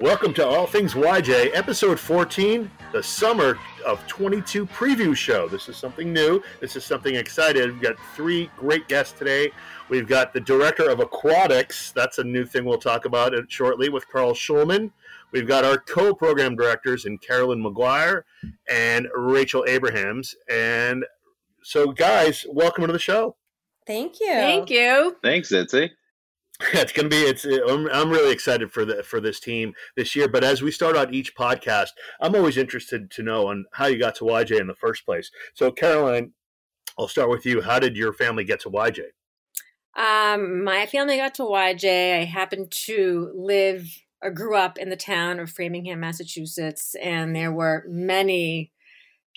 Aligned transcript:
Welcome 0.00 0.32
to 0.34 0.46
All 0.46 0.66
Things 0.66 0.94
YJ, 0.94 1.50
episode 1.52 2.00
14, 2.00 2.70
the 2.90 3.02
summer 3.02 3.58
of 3.84 4.06
22 4.06 4.64
preview 4.64 5.14
show. 5.14 5.46
This 5.46 5.68
is 5.68 5.76
something 5.76 6.10
new. 6.10 6.42
This 6.58 6.74
is 6.74 6.86
something 6.86 7.16
excited. 7.16 7.70
We've 7.70 7.82
got 7.82 7.96
three 8.16 8.50
great 8.56 8.88
guests 8.88 9.18
today. 9.18 9.52
We've 9.90 10.08
got 10.08 10.32
the 10.32 10.40
director 10.40 10.88
of 10.88 11.00
aquatics. 11.00 11.92
That's 11.92 12.16
a 12.16 12.24
new 12.24 12.46
thing 12.46 12.64
we'll 12.64 12.78
talk 12.78 13.04
about 13.04 13.34
shortly 13.52 13.90
with 13.90 14.08
Carl 14.08 14.32
Schulman. 14.32 14.90
We've 15.32 15.46
got 15.46 15.66
our 15.66 15.76
co 15.76 16.14
program 16.14 16.56
directors 16.56 17.04
in 17.04 17.18
Carolyn 17.18 17.62
McGuire 17.62 18.22
and 18.70 19.06
Rachel 19.14 19.66
Abrahams. 19.68 20.34
And 20.48 21.04
so, 21.62 21.92
guys, 21.92 22.46
welcome 22.48 22.86
to 22.86 22.92
the 22.94 22.98
show. 22.98 23.36
Thank 23.86 24.18
you. 24.18 24.32
Thank 24.32 24.70
you. 24.70 25.18
Thanks, 25.22 25.52
Itzy. 25.52 25.90
it's 26.74 26.92
going 26.92 27.08
to 27.08 27.10
be 27.10 27.22
it's 27.22 27.44
I'm, 27.44 27.88
I'm 27.90 28.10
really 28.10 28.32
excited 28.32 28.70
for 28.70 28.84
the 28.84 29.02
for 29.02 29.20
this 29.20 29.40
team 29.40 29.72
this 29.96 30.14
year 30.14 30.28
but 30.28 30.44
as 30.44 30.60
we 30.60 30.70
start 30.70 30.94
out 30.94 31.14
each 31.14 31.34
podcast 31.34 31.88
i'm 32.20 32.34
always 32.34 32.58
interested 32.58 33.10
to 33.12 33.22
know 33.22 33.48
on 33.48 33.64
how 33.72 33.86
you 33.86 33.98
got 33.98 34.14
to 34.16 34.24
yj 34.24 34.60
in 34.60 34.66
the 34.66 34.74
first 34.74 35.06
place. 35.06 35.30
So 35.54 35.70
caroline 35.70 36.32
i'll 36.98 37.08
start 37.08 37.30
with 37.30 37.46
you. 37.46 37.62
How 37.62 37.78
did 37.78 37.96
your 37.96 38.12
family 38.12 38.44
get 38.44 38.60
to 38.60 38.70
yj 38.70 39.00
um, 39.96 40.62
my 40.62 40.86
family 40.86 41.16
got 41.16 41.34
to 41.36 41.44
yj 41.44 42.20
i 42.20 42.24
happened 42.24 42.70
to 42.70 43.32
live 43.34 43.86
or 44.22 44.30
grew 44.30 44.54
up 44.54 44.76
in 44.76 44.90
the 44.90 44.96
town 44.96 45.40
of 45.40 45.50
framingham 45.50 46.00
massachusetts 46.00 46.94
and 47.02 47.34
there 47.34 47.52
were 47.52 47.84
many 47.88 48.70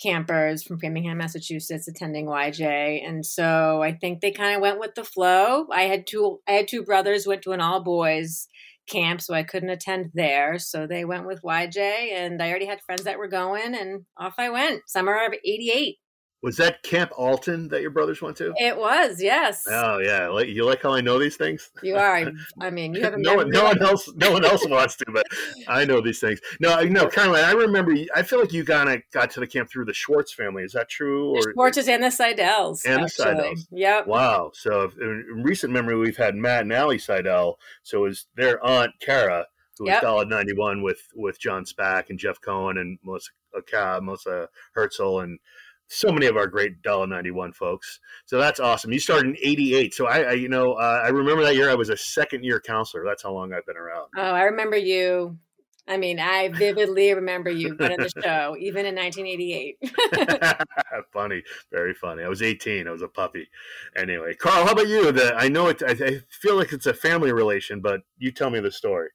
campers 0.01 0.63
from 0.63 0.79
Framingham, 0.79 1.17
Massachusetts, 1.17 1.87
attending 1.87 2.27
YJ, 2.27 3.07
and 3.07 3.25
so 3.25 3.81
I 3.81 3.93
think 3.93 4.21
they 4.21 4.31
kind 4.31 4.55
of 4.55 4.61
went 4.61 4.79
with 4.79 4.95
the 4.95 5.03
flow. 5.03 5.67
I 5.71 5.83
had 5.83 6.07
two, 6.07 6.39
I 6.47 6.53
had 6.53 6.67
two 6.67 6.83
brothers 6.83 7.27
went 7.27 7.41
to 7.43 7.51
an 7.51 7.61
all 7.61 7.83
boys 7.83 8.47
camp, 8.87 9.21
so 9.21 9.33
I 9.33 9.43
couldn't 9.43 9.69
attend 9.69 10.11
there. 10.13 10.59
So 10.59 10.87
they 10.87 11.05
went 11.05 11.25
with 11.25 11.41
YJ, 11.41 11.77
and 11.77 12.41
I 12.41 12.49
already 12.49 12.65
had 12.65 12.81
friends 12.81 13.03
that 13.03 13.17
were 13.17 13.27
going, 13.27 13.75
and 13.75 14.05
off 14.17 14.35
I 14.37 14.49
went. 14.49 14.81
Summer 14.87 15.25
of 15.25 15.33
'88. 15.33 15.97
Was 16.43 16.57
that 16.57 16.83
Camp 16.83 17.11
Alton 17.17 17.69
that 17.69 17.81
your 17.81 17.89
brothers 17.89 18.21
went 18.21 18.35
to? 18.37 18.53
It 18.57 18.77
was, 18.77 19.21
yes. 19.21 19.63
Oh 19.65 19.99
yeah, 19.99 20.39
you 20.41 20.65
like 20.65 20.81
how 20.81 20.93
I 20.93 20.99
know 20.99 21.17
these 21.17 21.37
things? 21.37 21.71
You 21.81 21.95
are. 21.95 22.33
I 22.59 22.69
mean, 22.69 22.93
you 22.93 23.01
have 23.01 23.17
no 23.17 23.35
one, 23.35 23.49
no 23.49 23.63
one 23.63 23.81
else, 23.81 24.11
no 24.15 24.33
one 24.33 24.43
else 24.43 24.67
wants 24.67 24.97
to, 24.97 25.05
but 25.13 25.25
I 25.69 25.85
know 25.85 26.01
these 26.01 26.19
things. 26.19 26.41
No, 26.59 26.83
no, 26.83 27.07
Caroline. 27.07 27.45
I 27.45 27.53
remember. 27.53 27.95
I 28.13 28.23
feel 28.23 28.41
like 28.41 28.51
you 28.51 28.65
kind 28.65 28.89
of 28.89 29.01
got 29.13 29.31
to 29.31 29.39
the 29.39 29.47
camp 29.47 29.69
through 29.69 29.85
the 29.85 29.93
Schwartz 29.93 30.33
family. 30.33 30.63
Is 30.63 30.73
that 30.73 30.89
true? 30.89 31.29
Or, 31.29 31.41
the 31.41 31.53
Schwartzes 31.55 31.87
and 31.87 32.03
the 32.03 32.11
Seidel's. 32.11 32.83
And 32.83 33.03
actually. 33.03 33.07
the 33.07 33.37
Seidel's. 33.37 33.67
Yep. 33.71 34.07
Wow. 34.07 34.51
So 34.53 34.91
in 34.99 35.43
recent 35.43 35.71
memory, 35.71 35.95
we've 35.95 36.17
had 36.17 36.35
Matt 36.35 36.63
and 36.63 36.73
Allie 36.73 36.99
Seidel. 36.99 37.57
So 37.83 37.99
it 37.99 38.09
was 38.09 38.25
their 38.35 38.61
aunt 38.65 38.91
Kara, 38.99 39.47
who 39.77 39.87
yep. 39.87 40.03
was 40.03 40.27
ninety 40.27 40.53
one 40.53 40.83
with 40.83 41.07
with 41.15 41.39
John 41.39 41.63
Spack 41.63 42.09
and 42.09 42.19
Jeff 42.19 42.41
Cohen 42.41 42.77
and 42.77 42.99
Melissa 43.01 43.31
uh, 43.55 43.99
Melissa 44.01 44.49
Herzl 44.73 45.19
and 45.19 45.39
so 45.93 46.11
many 46.11 46.25
of 46.25 46.37
our 46.37 46.47
great 46.47 46.81
Dalit 46.81 47.09
91 47.09 47.53
folks. 47.53 47.99
So 48.25 48.37
that's 48.37 48.59
awesome. 48.59 48.91
You 48.91 48.99
started 48.99 49.29
in 49.29 49.37
88. 49.41 49.93
So 49.93 50.07
I, 50.07 50.21
I 50.21 50.31
you 50.33 50.49
know, 50.49 50.73
uh, 50.73 51.01
I 51.05 51.09
remember 51.09 51.43
that 51.43 51.55
year 51.55 51.69
I 51.69 51.75
was 51.75 51.89
a 51.89 51.97
second 51.97 52.43
year 52.43 52.59
counselor. 52.59 53.03
That's 53.05 53.23
how 53.23 53.31
long 53.31 53.53
I've 53.53 53.65
been 53.65 53.77
around. 53.77 54.07
Oh, 54.17 54.21
I 54.21 54.43
remember 54.43 54.77
you. 54.77 55.37
I 55.85 55.97
mean, 55.97 56.17
I 56.17 56.47
vividly 56.47 57.13
remember 57.13 57.49
you 57.49 57.75
running 57.75 57.97
the 57.97 58.09
show, 58.23 58.55
even 58.57 58.85
in 58.85 58.95
1988. 58.95 59.77
funny, 61.13 61.43
very 61.71 61.93
funny. 61.93 62.23
I 62.23 62.29
was 62.29 62.41
18. 62.41 62.87
I 62.87 62.91
was 62.91 63.01
a 63.01 63.07
puppy. 63.09 63.49
Anyway, 63.95 64.33
Carl, 64.33 64.65
how 64.65 64.71
about 64.71 64.87
you? 64.87 65.11
The, 65.11 65.35
I 65.35 65.49
know 65.49 65.67
it. 65.67 65.83
I, 65.85 65.91
I 65.91 66.19
feel 66.29 66.55
like 66.55 66.71
it's 66.71 66.85
a 66.85 66.93
family 66.93 67.33
relation, 67.33 67.81
but 67.81 68.01
you 68.17 68.31
tell 68.31 68.49
me 68.49 68.61
the 68.61 68.71
story. 68.71 69.09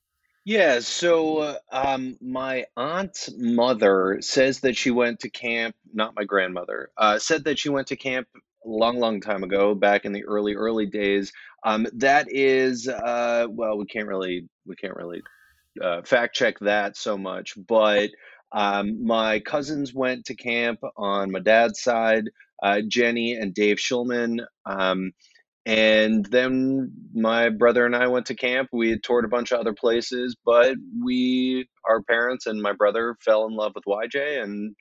Yeah, 0.48 0.80
so 0.80 1.38
uh, 1.40 1.58
um, 1.70 2.16
my 2.22 2.64
aunt's 2.74 3.28
mother 3.36 4.16
says 4.22 4.60
that 4.60 4.78
she 4.78 4.90
went 4.90 5.20
to 5.20 5.28
camp, 5.28 5.76
not 5.92 6.16
my 6.16 6.24
grandmother, 6.24 6.88
uh, 6.96 7.18
said 7.18 7.44
that 7.44 7.58
she 7.58 7.68
went 7.68 7.88
to 7.88 7.96
camp 7.96 8.28
a 8.34 8.38
long, 8.66 8.98
long 8.98 9.20
time 9.20 9.44
ago, 9.44 9.74
back 9.74 10.06
in 10.06 10.12
the 10.14 10.24
early, 10.24 10.54
early 10.54 10.86
days. 10.86 11.34
Um, 11.64 11.86
that 11.96 12.28
is, 12.30 12.88
uh, 12.88 13.44
well, 13.50 13.76
we 13.76 13.84
can't 13.84 14.08
really, 14.08 14.48
we 14.64 14.74
can't 14.74 14.96
really 14.96 15.20
uh, 15.82 16.00
fact 16.00 16.34
check 16.34 16.58
that 16.60 16.96
so 16.96 17.18
much, 17.18 17.52
but 17.68 18.08
um, 18.50 19.04
my 19.04 19.40
cousins 19.40 19.92
went 19.92 20.24
to 20.24 20.34
camp 20.34 20.80
on 20.96 21.30
my 21.30 21.40
dad's 21.40 21.82
side. 21.82 22.24
Uh, 22.62 22.80
Jenny 22.88 23.34
and 23.34 23.52
Dave 23.52 23.76
Schulman. 23.76 24.46
Um, 24.64 25.12
and 25.68 26.24
then 26.24 26.90
my 27.12 27.50
brother 27.50 27.84
and 27.84 27.94
I 27.94 28.06
went 28.06 28.24
to 28.26 28.34
camp. 28.34 28.70
We 28.72 28.88
had 28.88 29.02
toured 29.02 29.26
a 29.26 29.28
bunch 29.28 29.52
of 29.52 29.60
other 29.60 29.74
places, 29.74 30.34
but 30.42 30.74
we, 31.04 31.68
our 31.86 32.02
parents 32.02 32.46
and 32.46 32.62
my 32.62 32.72
brother, 32.72 33.16
fell 33.22 33.46
in 33.46 33.54
love 33.54 33.72
with 33.74 33.84
YJ. 33.84 34.42
And 34.42 34.74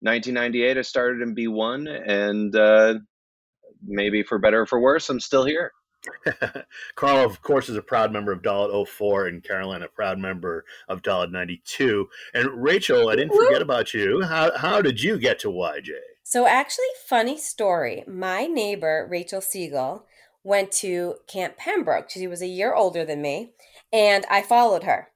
1998, 0.00 0.78
I 0.78 0.82
started 0.82 1.22
in 1.22 1.34
B1, 1.34 1.88
and 2.08 2.54
uh, 2.54 2.94
maybe 3.84 4.22
for 4.22 4.38
better 4.38 4.60
or 4.60 4.66
for 4.66 4.78
worse, 4.78 5.08
I'm 5.08 5.18
still 5.18 5.44
here. 5.44 5.72
Carl, 6.94 7.24
of 7.24 7.42
course, 7.42 7.68
is 7.68 7.76
a 7.76 7.82
proud 7.82 8.12
member 8.12 8.30
of 8.30 8.40
Dalit 8.40 8.86
04 8.86 9.26
and 9.26 9.42
Caroline, 9.42 9.82
a 9.82 9.88
proud 9.88 10.20
member 10.20 10.64
of 10.88 11.02
Dalit 11.02 11.32
92. 11.32 12.08
And 12.34 12.62
Rachel, 12.62 13.08
I 13.08 13.16
didn't 13.16 13.36
forget 13.36 13.60
about 13.60 13.92
you. 13.92 14.22
How, 14.22 14.56
how 14.56 14.82
did 14.82 15.02
you 15.02 15.18
get 15.18 15.40
to 15.40 15.48
YJ? 15.48 15.88
So, 16.22 16.46
actually, 16.46 16.84
funny 17.08 17.38
story. 17.38 18.04
My 18.06 18.44
neighbor, 18.44 19.08
Rachel 19.10 19.40
Siegel, 19.40 20.06
went 20.48 20.72
to 20.72 21.16
Camp 21.26 21.58
Pembroke. 21.58 22.08
She 22.08 22.26
was 22.26 22.40
a 22.40 22.46
year 22.46 22.74
older 22.74 23.04
than 23.04 23.20
me, 23.20 23.52
and 23.92 24.24
I 24.30 24.40
followed 24.40 24.84
her. 24.84 25.08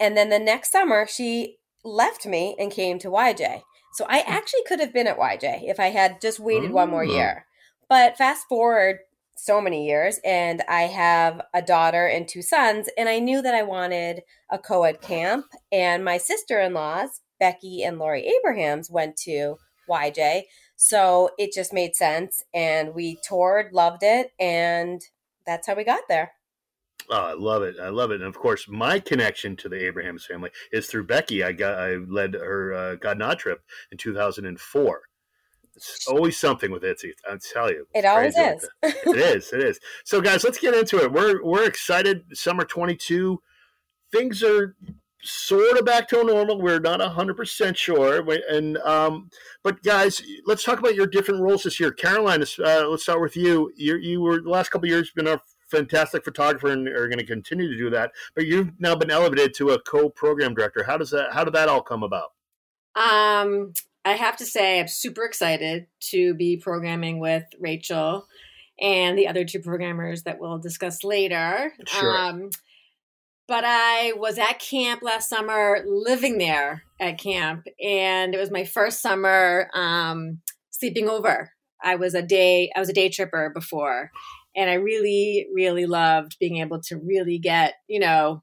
And 0.00 0.16
then 0.16 0.28
the 0.28 0.40
next 0.40 0.72
summer, 0.72 1.06
she 1.06 1.58
left 1.84 2.26
me 2.26 2.56
and 2.58 2.72
came 2.72 2.98
to 2.98 3.08
YJ. 3.08 3.62
So 3.94 4.04
I 4.08 4.20
hmm. 4.20 4.32
actually 4.32 4.64
could 4.66 4.80
have 4.80 4.92
been 4.92 5.06
at 5.06 5.18
YJ 5.18 5.70
if 5.70 5.78
I 5.78 5.86
had 5.86 6.20
just 6.20 6.40
waited 6.40 6.72
one 6.72 6.90
more 6.90 7.04
oh. 7.04 7.14
year. 7.14 7.46
But 7.88 8.16
fast 8.16 8.48
forward 8.48 8.98
so 9.36 9.60
many 9.60 9.86
years, 9.86 10.18
and 10.24 10.62
I 10.68 10.82
have 10.82 11.40
a 11.54 11.62
daughter 11.62 12.06
and 12.06 12.26
two 12.26 12.42
sons, 12.42 12.88
and 12.98 13.08
I 13.08 13.20
knew 13.20 13.40
that 13.40 13.54
I 13.54 13.62
wanted 13.62 14.22
a 14.50 14.58
co 14.58 14.82
ed 14.82 15.00
camp. 15.00 15.46
And 15.70 16.04
my 16.04 16.18
sister 16.18 16.60
in 16.60 16.74
laws, 16.74 17.20
Becky 17.38 17.84
and 17.84 17.98
Lori 17.98 18.26
Abrahams, 18.26 18.90
went 18.90 19.16
to 19.18 19.58
YJ. 19.88 20.42
So 20.76 21.30
it 21.38 21.52
just 21.52 21.72
made 21.72 21.94
sense. 21.94 22.42
And 22.54 22.94
we 22.94 23.18
toured, 23.26 23.72
loved 23.72 24.02
it. 24.02 24.32
And 24.38 25.00
that's 25.46 25.66
how 25.66 25.74
we 25.74 25.84
got 25.84 26.02
there. 26.08 26.32
Oh, 27.10 27.16
I 27.16 27.34
love 27.34 27.62
it. 27.62 27.76
I 27.80 27.88
love 27.88 28.10
it. 28.10 28.20
And 28.20 28.28
of 28.28 28.38
course, 28.38 28.66
my 28.68 29.00
connection 29.00 29.56
to 29.56 29.68
the 29.68 29.84
Abrahams 29.86 30.24
family 30.24 30.50
is 30.72 30.86
through 30.86 31.06
Becky. 31.06 31.42
I 31.42 31.52
got 31.52 31.78
I 31.78 31.96
led 31.96 32.34
her 32.34 32.72
uh, 32.72 32.94
God 32.96 33.18
Nod 33.18 33.38
trip 33.38 33.62
in 33.90 33.98
2004. 33.98 35.02
It's 35.74 36.06
always 36.06 36.36
something 36.36 36.70
with 36.70 36.84
Itzy. 36.84 37.14
I 37.28 37.36
tell 37.36 37.70
you, 37.70 37.86
it 37.94 38.04
always 38.04 38.36
is. 38.36 38.68
it 38.82 39.06
is. 39.16 39.52
It 39.52 39.62
is. 39.62 39.80
So, 40.04 40.20
guys, 40.20 40.44
let's 40.44 40.58
get 40.58 40.74
into 40.74 41.02
it. 41.02 41.10
We're 41.10 41.42
we're 41.42 41.64
excited. 41.64 42.24
Summer 42.34 42.64
22. 42.64 43.40
Things 44.12 44.42
are 44.42 44.76
sort 45.22 45.78
of 45.78 45.84
back 45.84 46.08
to 46.08 46.24
normal. 46.24 46.60
We're 46.60 46.80
not 46.80 47.00
hundred 47.00 47.36
percent 47.36 47.76
sure, 47.76 48.24
and 48.50 48.78
um, 48.78 49.30
but 49.62 49.82
guys, 49.82 50.22
let's 50.46 50.64
talk 50.64 50.78
about 50.78 50.94
your 50.94 51.06
different 51.06 51.40
roles 51.40 51.62
this 51.62 51.78
year. 51.78 51.92
Caroline, 51.92 52.42
uh, 52.42 52.88
let's 52.88 53.02
start 53.02 53.20
with 53.20 53.36
you. 53.36 53.72
You 53.76 53.96
you 53.96 54.20
were 54.20 54.40
the 54.40 54.50
last 54.50 54.70
couple 54.70 54.88
years 54.88 55.10
been 55.10 55.28
a 55.28 55.40
fantastic 55.70 56.22
photographer 56.22 56.68
and 56.68 56.86
are 56.88 57.08
going 57.08 57.18
to 57.18 57.26
continue 57.26 57.68
to 57.68 57.76
do 57.76 57.90
that. 57.90 58.12
But 58.34 58.46
you've 58.46 58.78
now 58.78 58.94
been 58.94 59.10
elevated 59.10 59.54
to 59.54 59.70
a 59.70 59.80
co-program 59.80 60.54
director. 60.54 60.84
How 60.84 60.98
does 60.98 61.10
that? 61.10 61.32
How 61.32 61.44
did 61.44 61.54
that 61.54 61.68
all 61.68 61.82
come 61.82 62.02
about? 62.02 62.30
Um, 62.94 63.72
I 64.04 64.12
have 64.12 64.36
to 64.38 64.44
say, 64.44 64.80
I'm 64.80 64.88
super 64.88 65.24
excited 65.24 65.86
to 66.10 66.34
be 66.34 66.56
programming 66.56 67.20
with 67.20 67.44
Rachel 67.58 68.26
and 68.80 69.16
the 69.16 69.28
other 69.28 69.44
two 69.44 69.60
programmers 69.60 70.24
that 70.24 70.40
we'll 70.40 70.58
discuss 70.58 71.04
later. 71.04 71.72
Sure. 71.86 72.16
Um, 72.16 72.50
but 73.52 73.64
I 73.66 74.14
was 74.16 74.38
at 74.38 74.60
camp 74.60 75.02
last 75.02 75.28
summer, 75.28 75.84
living 75.86 76.38
there 76.38 76.84
at 76.98 77.18
camp, 77.18 77.66
and 77.84 78.34
it 78.34 78.38
was 78.38 78.50
my 78.50 78.64
first 78.64 79.02
summer 79.02 79.68
um, 79.74 80.40
sleeping 80.70 81.06
over. 81.06 81.52
I 81.84 81.96
was 81.96 82.14
a 82.14 82.22
day 82.22 82.72
I 82.74 82.80
was 82.80 82.88
a 82.88 82.94
day 82.94 83.10
tripper 83.10 83.50
before, 83.54 84.10
and 84.56 84.70
I 84.70 84.74
really 84.76 85.48
really 85.54 85.84
loved 85.84 86.38
being 86.40 86.60
able 86.60 86.80
to 86.84 86.96
really 86.96 87.38
get 87.38 87.74
you 87.88 88.00
know 88.00 88.42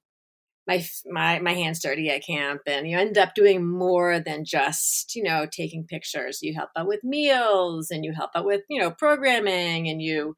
my 0.67 0.85
my 1.07 1.39
my 1.39 1.53
hands 1.53 1.81
dirty 1.81 2.07
at 2.11 2.23
camp, 2.23 2.61
and 2.67 2.87
you 2.87 2.95
end 2.95 3.17
up 3.17 3.33
doing 3.33 3.67
more 3.67 4.19
than 4.19 4.45
just 4.45 5.15
you 5.15 5.23
know 5.23 5.47
taking 5.51 5.87
pictures. 5.87 6.43
You 6.43 6.53
help 6.53 6.69
out 6.77 6.87
with 6.87 7.03
meals, 7.03 7.89
and 7.89 8.05
you 8.05 8.13
help 8.13 8.29
out 8.35 8.45
with 8.45 8.61
you 8.69 8.79
know 8.79 8.91
programming, 8.91 9.89
and 9.89 10.03
you 10.03 10.35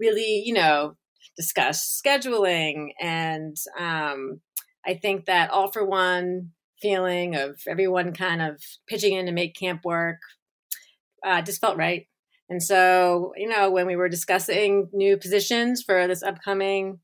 really 0.00 0.42
you 0.46 0.54
know 0.54 0.96
discuss 1.36 2.00
scheduling. 2.04 2.90
And 3.00 3.56
um, 3.78 4.40
I 4.86 4.94
think 4.94 5.26
that 5.26 5.50
all 5.50 5.70
for 5.70 5.84
one 5.84 6.50
feeling 6.80 7.34
of 7.34 7.60
everyone 7.66 8.12
kind 8.12 8.42
of 8.42 8.60
pitching 8.86 9.14
in 9.14 9.26
to 9.26 9.32
make 9.32 9.56
camp 9.56 9.84
work 9.84 10.18
uh, 11.24 11.42
just 11.42 11.60
felt 11.60 11.78
right. 11.78 12.06
And 12.50 12.62
so, 12.62 13.32
you 13.36 13.48
know, 13.48 13.70
when 13.70 13.86
we 13.86 13.96
were 13.96 14.08
discussing 14.08 14.90
new 14.92 15.16
positions 15.16 15.82
for 15.82 16.06
this 16.06 16.22
upcoming 16.22 17.00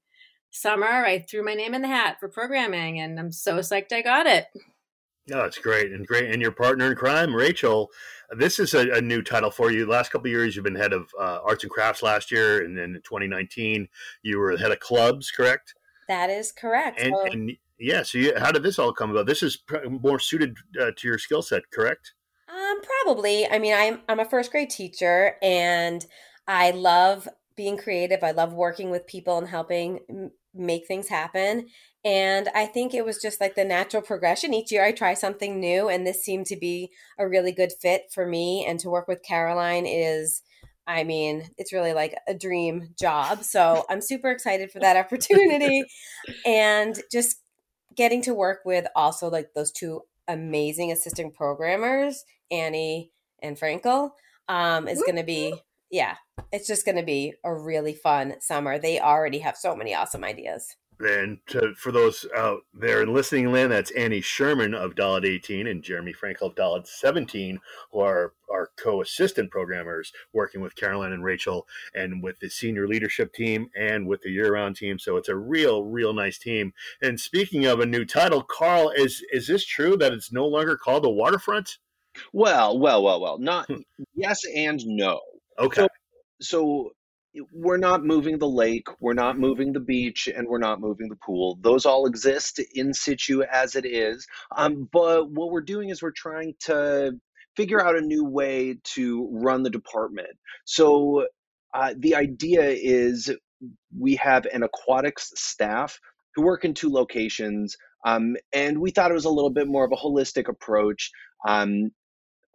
summer, 0.50 0.86
I 0.86 1.20
threw 1.20 1.44
my 1.44 1.54
name 1.54 1.74
in 1.74 1.82
the 1.82 1.88
hat 1.88 2.18
for 2.20 2.28
programming, 2.28 3.00
and 3.00 3.18
I'm 3.18 3.32
so 3.32 3.58
psyched 3.58 3.92
I 3.92 4.02
got 4.02 4.26
it. 4.26 4.46
No, 5.30 5.44
it's 5.44 5.58
great 5.58 5.92
and 5.92 6.04
great. 6.04 6.28
And 6.28 6.42
your 6.42 6.50
partner 6.50 6.90
in 6.90 6.96
crime, 6.96 7.34
Rachel, 7.34 7.90
this 8.36 8.58
is 8.58 8.74
a, 8.74 8.96
a 8.96 9.00
new 9.00 9.22
title 9.22 9.52
for 9.52 9.70
you. 9.70 9.86
Last 9.86 10.10
couple 10.10 10.28
years, 10.28 10.56
you've 10.56 10.64
been 10.64 10.74
head 10.74 10.92
of 10.92 11.08
uh, 11.18 11.38
arts 11.44 11.62
and 11.62 11.70
crafts 11.70 12.02
last 12.02 12.32
year, 12.32 12.64
and 12.64 12.76
then 12.76 12.96
in 12.96 13.02
2019, 13.02 13.88
you 14.22 14.38
were 14.38 14.56
head 14.56 14.72
of 14.72 14.80
clubs, 14.80 15.30
correct? 15.30 15.74
That 16.08 16.30
is 16.30 16.50
correct. 16.50 17.00
And, 17.00 17.14
and 17.32 17.52
yeah, 17.78 18.02
so 18.02 18.18
you, 18.18 18.32
how 18.36 18.50
did 18.50 18.64
this 18.64 18.80
all 18.80 18.92
come 18.92 19.12
about? 19.12 19.26
This 19.26 19.44
is 19.44 19.56
pr- 19.56 19.88
more 19.88 20.18
suited 20.18 20.56
uh, 20.80 20.90
to 20.96 21.06
your 21.06 21.18
skill 21.18 21.42
set, 21.42 21.62
correct? 21.70 22.12
Um, 22.48 22.80
probably. 23.04 23.46
I 23.46 23.60
mean, 23.60 23.74
I'm 23.74 24.00
I'm 24.08 24.18
a 24.18 24.24
first 24.24 24.50
grade 24.50 24.70
teacher, 24.70 25.36
and 25.40 26.04
I 26.48 26.72
love 26.72 27.28
being 27.56 27.76
creative. 27.76 28.24
I 28.24 28.32
love 28.32 28.52
working 28.52 28.90
with 28.90 29.06
people 29.06 29.38
and 29.38 29.46
helping 29.46 30.00
m- 30.08 30.32
make 30.52 30.88
things 30.88 31.06
happen. 31.06 31.68
And 32.04 32.48
I 32.54 32.66
think 32.66 32.94
it 32.94 33.04
was 33.04 33.20
just 33.20 33.40
like 33.40 33.54
the 33.54 33.64
natural 33.64 34.02
progression. 34.02 34.54
Each 34.54 34.72
year, 34.72 34.84
I 34.84 34.92
try 34.92 35.14
something 35.14 35.60
new, 35.60 35.88
and 35.88 36.06
this 36.06 36.24
seemed 36.24 36.46
to 36.46 36.56
be 36.56 36.90
a 37.18 37.28
really 37.28 37.52
good 37.52 37.72
fit 37.80 38.04
for 38.12 38.26
me. 38.26 38.64
And 38.66 38.80
to 38.80 38.88
work 38.88 39.06
with 39.06 39.22
Caroline 39.22 39.84
is, 39.86 40.42
I 40.86 41.04
mean, 41.04 41.50
it's 41.58 41.72
really 41.72 41.92
like 41.92 42.16
a 42.26 42.34
dream 42.34 42.94
job. 42.98 43.44
So 43.44 43.84
I'm 43.90 44.00
super 44.00 44.30
excited 44.30 44.72
for 44.72 44.80
that 44.80 44.96
opportunity, 44.96 45.84
and 46.46 46.98
just 47.12 47.36
getting 47.94 48.22
to 48.22 48.34
work 48.34 48.60
with 48.64 48.86
also 48.96 49.28
like 49.28 49.50
those 49.54 49.70
two 49.70 50.00
amazing 50.28 50.92
assistant 50.92 51.34
programmers 51.34 52.24
Annie 52.50 53.10
and 53.42 53.58
Frankel 53.58 54.10
um, 54.48 54.88
is 54.88 55.02
going 55.02 55.16
to 55.16 55.24
be, 55.24 55.54
yeah, 55.90 56.16
it's 56.52 56.66
just 56.66 56.84
going 56.84 56.96
to 56.96 57.02
be 57.02 57.34
a 57.44 57.54
really 57.54 57.94
fun 57.94 58.34
summer. 58.40 58.78
They 58.78 59.00
already 59.00 59.38
have 59.40 59.56
so 59.56 59.76
many 59.76 59.94
awesome 59.94 60.24
ideas. 60.24 60.76
And 61.00 61.38
to, 61.48 61.74
for 61.76 61.92
those 61.92 62.26
out 62.36 62.60
there 62.74 63.02
in 63.02 63.12
listening 63.12 63.50
land, 63.52 63.72
that's 63.72 63.90
Annie 63.92 64.20
Sherman 64.20 64.74
of 64.74 64.94
Dalit 64.94 65.24
18 65.24 65.66
and 65.66 65.82
Jeremy 65.82 66.12
Frankel 66.12 66.42
of 66.42 66.54
Dalit 66.54 66.86
17, 66.86 67.58
who 67.92 68.00
are 68.00 68.34
our 68.50 68.70
co-assistant 68.76 69.50
programmers 69.50 70.12
working 70.32 70.60
with 70.60 70.76
Caroline 70.76 71.12
and 71.12 71.24
Rachel 71.24 71.66
and 71.94 72.22
with 72.22 72.38
the 72.40 72.50
senior 72.50 72.86
leadership 72.86 73.32
team 73.32 73.70
and 73.74 74.06
with 74.06 74.22
the 74.22 74.30
year-round 74.30 74.76
team. 74.76 74.98
So 74.98 75.16
it's 75.16 75.28
a 75.28 75.36
real, 75.36 75.84
real 75.84 76.12
nice 76.12 76.38
team. 76.38 76.72
And 77.00 77.18
speaking 77.18 77.64
of 77.66 77.80
a 77.80 77.86
new 77.86 78.04
title, 78.04 78.42
Carl, 78.42 78.90
is 78.90 79.24
is 79.32 79.46
this 79.46 79.64
true 79.64 79.96
that 79.96 80.12
it's 80.12 80.32
no 80.32 80.46
longer 80.46 80.76
called 80.76 81.04
the 81.04 81.10
Waterfront? 81.10 81.78
Well, 82.32 82.78
well, 82.78 83.02
well, 83.02 83.20
well. 83.20 83.38
Not 83.38 83.66
hmm. 83.66 83.82
yes 84.14 84.40
and 84.54 84.84
no. 84.84 85.20
Okay. 85.58 85.86
So 86.40 86.92
we're 87.52 87.76
not 87.76 88.04
moving 88.04 88.38
the 88.38 88.48
lake, 88.48 88.88
we're 89.00 89.14
not 89.14 89.38
moving 89.38 89.72
the 89.72 89.80
beach, 89.80 90.28
and 90.28 90.48
we're 90.48 90.58
not 90.58 90.80
moving 90.80 91.08
the 91.08 91.16
pool. 91.16 91.58
Those 91.60 91.86
all 91.86 92.06
exist 92.06 92.60
in 92.74 92.92
situ 92.92 93.42
as 93.42 93.76
it 93.76 93.86
is. 93.86 94.26
Um, 94.56 94.88
but 94.92 95.30
what 95.30 95.50
we're 95.50 95.60
doing 95.60 95.90
is 95.90 96.02
we're 96.02 96.10
trying 96.10 96.54
to 96.60 97.12
figure 97.56 97.80
out 97.80 97.96
a 97.96 98.00
new 98.00 98.24
way 98.24 98.78
to 98.82 99.28
run 99.32 99.62
the 99.62 99.70
department. 99.70 100.36
So 100.64 101.26
uh, 101.74 101.94
the 101.96 102.16
idea 102.16 102.62
is 102.68 103.32
we 103.96 104.16
have 104.16 104.46
an 104.46 104.62
aquatics 104.62 105.32
staff 105.36 106.00
who 106.34 106.42
work 106.42 106.64
in 106.64 106.74
two 106.74 106.90
locations, 106.90 107.76
um, 108.04 108.36
and 108.52 108.80
we 108.80 108.90
thought 108.90 109.10
it 109.10 109.14
was 109.14 109.24
a 109.24 109.30
little 109.30 109.50
bit 109.50 109.68
more 109.68 109.84
of 109.84 109.92
a 109.92 109.96
holistic 109.96 110.48
approach. 110.48 111.10
Um, 111.46 111.90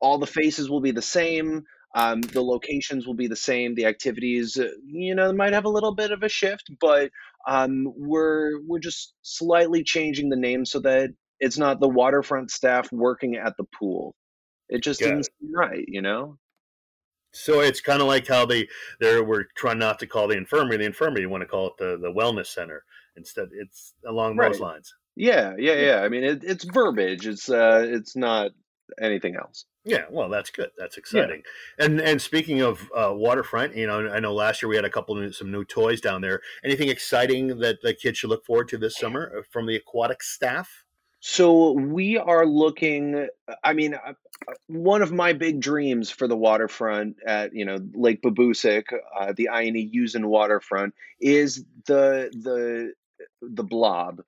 all 0.01 0.17
the 0.17 0.27
faces 0.27 0.69
will 0.69 0.81
be 0.81 0.91
the 0.91 1.01
same. 1.01 1.63
Um, 1.95 2.19
the 2.21 2.43
locations 2.43 3.07
will 3.07 3.13
be 3.13 3.27
the 3.27 3.37
same. 3.37 3.73
The 3.73 3.85
activities, 3.85 4.57
uh, 4.57 4.67
you 4.85 5.15
know, 5.15 5.31
might 5.31 5.53
have 5.53 5.63
a 5.63 5.69
little 5.69 5.95
bit 5.95 6.11
of 6.11 6.23
a 6.23 6.29
shift, 6.29 6.69
but 6.81 7.09
um, 7.47 7.91
we're 7.95 8.59
we're 8.67 8.79
just 8.79 9.13
slightly 9.21 9.83
changing 9.83 10.29
the 10.29 10.35
name 10.35 10.65
so 10.65 10.79
that 10.81 11.11
it's 11.39 11.57
not 11.57 11.79
the 11.79 11.87
waterfront 11.87 12.51
staff 12.51 12.91
working 12.91 13.35
at 13.35 13.55
the 13.57 13.63
pool. 13.79 14.13
It 14.67 14.83
just 14.83 14.99
Got 14.99 15.07
didn't 15.07 15.25
seem 15.25 15.55
right, 15.55 15.85
you 15.87 16.01
know. 16.01 16.37
So 17.33 17.61
it's 17.61 17.81
kind 17.81 18.01
of 18.01 18.07
like 18.07 18.27
how 18.27 18.45
they 18.45 18.67
they 18.99 19.21
were 19.21 19.47
trying 19.55 19.79
not 19.79 19.99
to 19.99 20.07
call 20.07 20.27
the 20.27 20.37
infirmary 20.37 20.77
the 20.77 20.85
infirmary. 20.85 21.21
You 21.21 21.29
want 21.29 21.41
to 21.41 21.47
call 21.47 21.67
it 21.67 21.73
the 21.77 21.97
the 21.97 22.11
wellness 22.11 22.47
center 22.47 22.83
instead. 23.15 23.49
It's 23.53 23.93
along 24.05 24.35
those 24.35 24.59
lines. 24.59 24.93
Yeah, 25.15 25.53
yeah, 25.57 25.73
yeah. 25.73 26.01
I 26.01 26.09
mean, 26.09 26.23
it, 26.25 26.43
it's 26.43 26.65
verbiage. 26.65 27.25
It's 27.25 27.49
uh, 27.49 27.85
it's 27.87 28.15
not 28.15 28.51
anything 28.99 29.35
else. 29.35 29.65
Yeah, 29.83 30.05
well, 30.09 30.29
that's 30.29 30.49
good. 30.49 30.71
That's 30.77 30.97
exciting. 30.97 31.43
And 31.77 32.01
and 32.01 32.21
speaking 32.21 32.61
of 32.61 32.89
uh, 32.95 33.11
waterfront, 33.13 33.75
you 33.75 33.87
know, 33.87 34.07
I 34.09 34.19
know 34.19 34.33
last 34.33 34.61
year 34.61 34.69
we 34.69 34.75
had 34.75 34.85
a 34.85 34.89
couple 34.89 35.21
of 35.21 35.35
some 35.35 35.51
new 35.51 35.63
toys 35.63 36.01
down 36.01 36.21
there. 36.21 36.41
Anything 36.63 36.89
exciting 36.89 37.59
that 37.59 37.81
the 37.81 37.93
kids 37.93 38.17
should 38.17 38.29
look 38.29 38.45
forward 38.45 38.67
to 38.69 38.77
this 38.77 38.97
summer 38.97 39.31
uh, 39.37 39.41
from 39.51 39.67
the 39.67 39.75
aquatic 39.75 40.23
staff? 40.23 40.85
So 41.19 41.71
we 41.71 42.17
are 42.17 42.45
looking. 42.45 43.27
I 43.63 43.73
mean, 43.73 43.95
uh, 43.95 44.13
uh, 44.47 44.53
one 44.67 45.01
of 45.01 45.11
my 45.11 45.33
big 45.33 45.59
dreams 45.59 46.11
for 46.11 46.27
the 46.27 46.37
waterfront 46.37 47.17
at 47.25 47.53
you 47.53 47.65
know 47.65 47.79
Lake 47.93 48.21
Baboosic, 48.21 48.85
uh, 49.19 49.33
the 49.35 49.49
INE 49.49 49.89
Usen 49.91 50.27
waterfront, 50.27 50.93
is 51.19 51.65
the 51.87 52.29
the 52.31 52.93
the 53.41 53.63
blob 53.63 54.21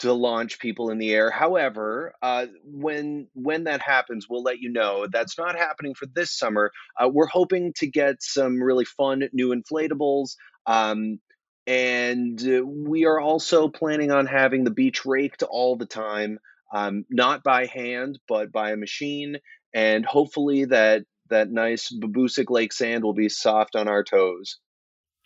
to 0.00 0.12
launch 0.12 0.58
people 0.58 0.90
in 0.90 0.98
the 0.98 1.12
air. 1.12 1.30
However, 1.30 2.12
uh, 2.22 2.46
when 2.64 3.28
when 3.34 3.64
that 3.64 3.82
happens, 3.82 4.26
we'll 4.28 4.42
let 4.42 4.58
you 4.58 4.70
know. 4.70 5.06
That's 5.10 5.38
not 5.38 5.56
happening 5.56 5.94
for 5.94 6.06
this 6.06 6.36
summer. 6.36 6.72
Uh, 7.00 7.08
we're 7.08 7.26
hoping 7.26 7.72
to 7.76 7.86
get 7.86 8.22
some 8.22 8.62
really 8.62 8.84
fun 8.84 9.28
new 9.32 9.54
inflatables. 9.54 10.36
Um, 10.66 11.20
and 11.66 12.40
uh, 12.46 12.64
we 12.64 13.04
are 13.06 13.20
also 13.20 13.68
planning 13.68 14.10
on 14.10 14.26
having 14.26 14.64
the 14.64 14.70
beach 14.70 15.04
raked 15.04 15.42
all 15.42 15.76
the 15.76 15.86
time, 15.86 16.38
um, 16.74 17.04
not 17.10 17.42
by 17.44 17.66
hand, 17.66 18.18
but 18.26 18.50
by 18.50 18.72
a 18.72 18.76
machine. 18.76 19.36
And 19.74 20.04
hopefully 20.04 20.64
that 20.66 21.04
that 21.28 21.50
nice 21.50 21.92
Baboosic 21.92 22.50
Lake 22.50 22.72
sand 22.72 23.04
will 23.04 23.14
be 23.14 23.28
soft 23.28 23.76
on 23.76 23.86
our 23.86 24.02
toes. 24.02 24.58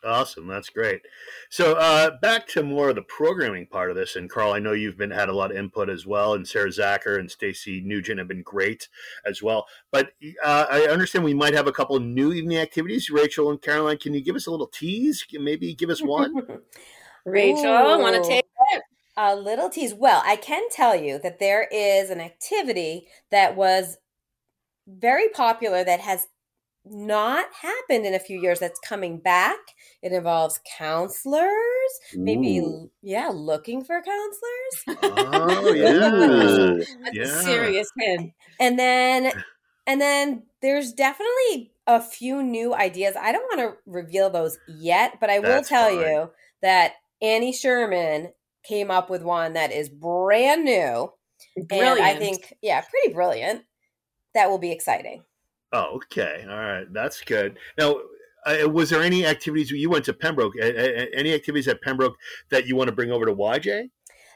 Awesome, 0.04 0.46
that's 0.46 0.68
great. 0.68 1.02
So 1.48 1.74
uh, 1.74 2.18
back 2.20 2.46
to 2.48 2.62
more 2.62 2.90
of 2.90 2.94
the 2.94 3.02
programming 3.02 3.66
part 3.66 3.90
of 3.90 3.96
this, 3.96 4.16
and 4.16 4.28
Carl, 4.28 4.52
I 4.52 4.58
know 4.58 4.72
you've 4.72 4.98
been 4.98 5.10
had 5.10 5.28
a 5.28 5.34
lot 5.34 5.50
of 5.50 5.56
input 5.56 5.88
as 5.88 6.06
well, 6.06 6.34
and 6.34 6.46
Sarah 6.46 6.68
Zacher 6.68 7.18
and 7.18 7.30
Stacy 7.30 7.80
Nugent 7.80 8.18
have 8.18 8.28
been 8.28 8.42
great 8.42 8.88
as 9.24 9.42
well. 9.42 9.66
But 9.90 10.12
uh, 10.44 10.66
I 10.70 10.82
understand 10.82 11.24
we 11.24 11.32
might 11.32 11.54
have 11.54 11.66
a 11.66 11.72
couple 11.72 11.96
of 11.96 12.02
new 12.02 12.32
evening 12.32 12.58
activities. 12.58 13.08
Rachel 13.08 13.50
and 13.50 13.62
Caroline, 13.62 13.98
can 13.98 14.12
you 14.12 14.20
give 14.20 14.36
us 14.36 14.46
a 14.46 14.50
little 14.50 14.66
tease? 14.66 15.24
Maybe 15.32 15.74
give 15.74 15.90
us 15.90 16.02
one. 16.02 16.34
Rachel, 17.24 17.72
I 17.72 17.96
want 17.96 18.22
to 18.22 18.28
take 18.28 18.44
it? 18.72 18.82
A 19.16 19.34
little 19.34 19.70
tease. 19.70 19.94
Well, 19.94 20.22
I 20.26 20.36
can 20.36 20.68
tell 20.70 20.94
you 20.94 21.18
that 21.20 21.38
there 21.38 21.68
is 21.72 22.10
an 22.10 22.20
activity 22.20 23.06
that 23.30 23.56
was 23.56 23.96
very 24.86 25.28
popular 25.28 25.84
that 25.84 26.00
has 26.00 26.26
not 26.84 27.46
happened 27.62 28.04
in 28.04 28.14
a 28.14 28.18
few 28.18 28.40
years 28.40 28.60
that's 28.60 28.80
coming 28.80 29.18
back. 29.18 29.58
It 30.04 30.12
involves 30.12 30.60
counselors, 30.78 31.48
maybe, 32.14 32.62
yeah, 33.02 33.30
looking 33.32 33.82
for 33.82 34.02
counselors. 34.02 35.00
Oh 35.02 35.72
yeah, 35.72 35.92
That's 37.02 37.14
Yeah. 37.14 37.24
a 37.24 37.42
serious 37.42 37.88
hint. 37.98 38.32
And 38.60 38.78
then 38.78 39.32
and 39.86 40.00
then 40.00 40.44
there's 40.60 40.92
definitely 40.92 41.72
a 41.86 42.00
few 42.02 42.42
new 42.42 42.74
ideas. 42.74 43.14
I 43.18 43.32
don't 43.32 43.44
want 43.44 43.60
to 43.60 43.90
reveal 43.90 44.28
those 44.30 44.58
yet, 44.66 45.18
but 45.20 45.30
I 45.30 45.38
will 45.38 45.64
tell 45.64 45.88
fine. 45.88 45.98
you 46.00 46.30
that 46.62 46.92
Annie 47.22 47.52
Sherman 47.54 48.32
came 48.62 48.90
up 48.90 49.08
with 49.08 49.22
one 49.22 49.54
that 49.54 49.72
is 49.72 49.88
brand 49.88 50.64
new. 50.64 51.12
Brilliant. 51.56 51.98
And 51.98 52.00
I 52.00 52.14
think, 52.14 52.54
yeah, 52.62 52.82
pretty 52.82 53.14
brilliant. 53.14 53.64
That 54.34 54.50
will 54.50 54.58
be 54.58 54.72
exciting. 54.72 55.22
Oh, 55.72 55.96
okay. 55.96 56.44
All 56.48 56.56
right. 56.56 56.92
That's 56.92 57.20
good. 57.20 57.58
Now, 57.78 57.96
uh, 58.46 58.68
was 58.68 58.90
there 58.90 59.02
any 59.02 59.26
activities 59.26 59.70
you 59.70 59.90
went 59.90 60.04
to 60.06 60.12
Pembroke? 60.12 60.54
Uh, 60.60 60.66
uh, 60.66 61.06
any 61.14 61.32
activities 61.32 61.68
at 61.68 61.82
Pembroke 61.82 62.16
that 62.50 62.66
you 62.66 62.76
want 62.76 62.88
to 62.88 62.94
bring 62.94 63.10
over 63.10 63.24
to 63.26 63.34
YJ? 63.34 63.90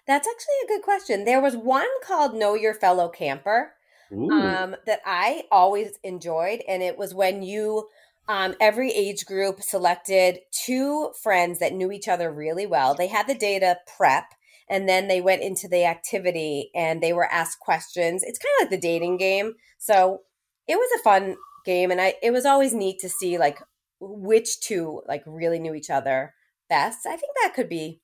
That's 0.06 0.26
actually 0.26 0.54
a 0.64 0.68
good 0.68 0.82
question. 0.82 1.24
There 1.24 1.40
was 1.40 1.56
one 1.56 1.88
called 2.02 2.34
Know 2.34 2.54
Your 2.54 2.74
Fellow 2.74 3.08
Camper. 3.08 3.72
Um, 4.10 4.74
that 4.86 5.00
I 5.04 5.42
always 5.50 5.98
enjoyed, 6.02 6.62
and 6.66 6.82
it 6.82 6.96
was 6.96 7.14
when 7.14 7.42
you, 7.42 7.88
um, 8.26 8.54
every 8.58 8.90
age 8.90 9.26
group 9.26 9.62
selected 9.62 10.38
two 10.50 11.12
friends 11.22 11.58
that 11.58 11.74
knew 11.74 11.92
each 11.92 12.08
other 12.08 12.32
really 12.32 12.66
well. 12.66 12.94
They 12.94 13.08
had 13.08 13.26
the 13.26 13.34
data 13.34 13.76
prep, 13.98 14.24
and 14.66 14.88
then 14.88 15.08
they 15.08 15.20
went 15.20 15.42
into 15.42 15.68
the 15.68 15.84
activity 15.84 16.70
and 16.74 17.02
they 17.02 17.12
were 17.12 17.30
asked 17.30 17.60
questions. 17.60 18.22
It's 18.22 18.38
kind 18.38 18.52
of 18.58 18.62
like 18.62 18.70
the 18.70 18.88
dating 18.88 19.18
game, 19.18 19.56
so 19.76 20.22
it 20.66 20.76
was 20.76 20.90
a 20.98 21.02
fun 21.02 21.36
game, 21.66 21.90
and 21.90 22.00
I 22.00 22.14
it 22.22 22.30
was 22.30 22.46
always 22.46 22.72
neat 22.72 22.98
to 23.00 23.10
see 23.10 23.36
like 23.36 23.58
which 24.00 24.60
two 24.60 25.02
like 25.06 25.22
really 25.26 25.58
knew 25.58 25.74
each 25.74 25.90
other 25.90 26.34
best. 26.68 27.06
I 27.06 27.16
think 27.16 27.32
that 27.42 27.54
could 27.54 27.68
be 27.68 28.00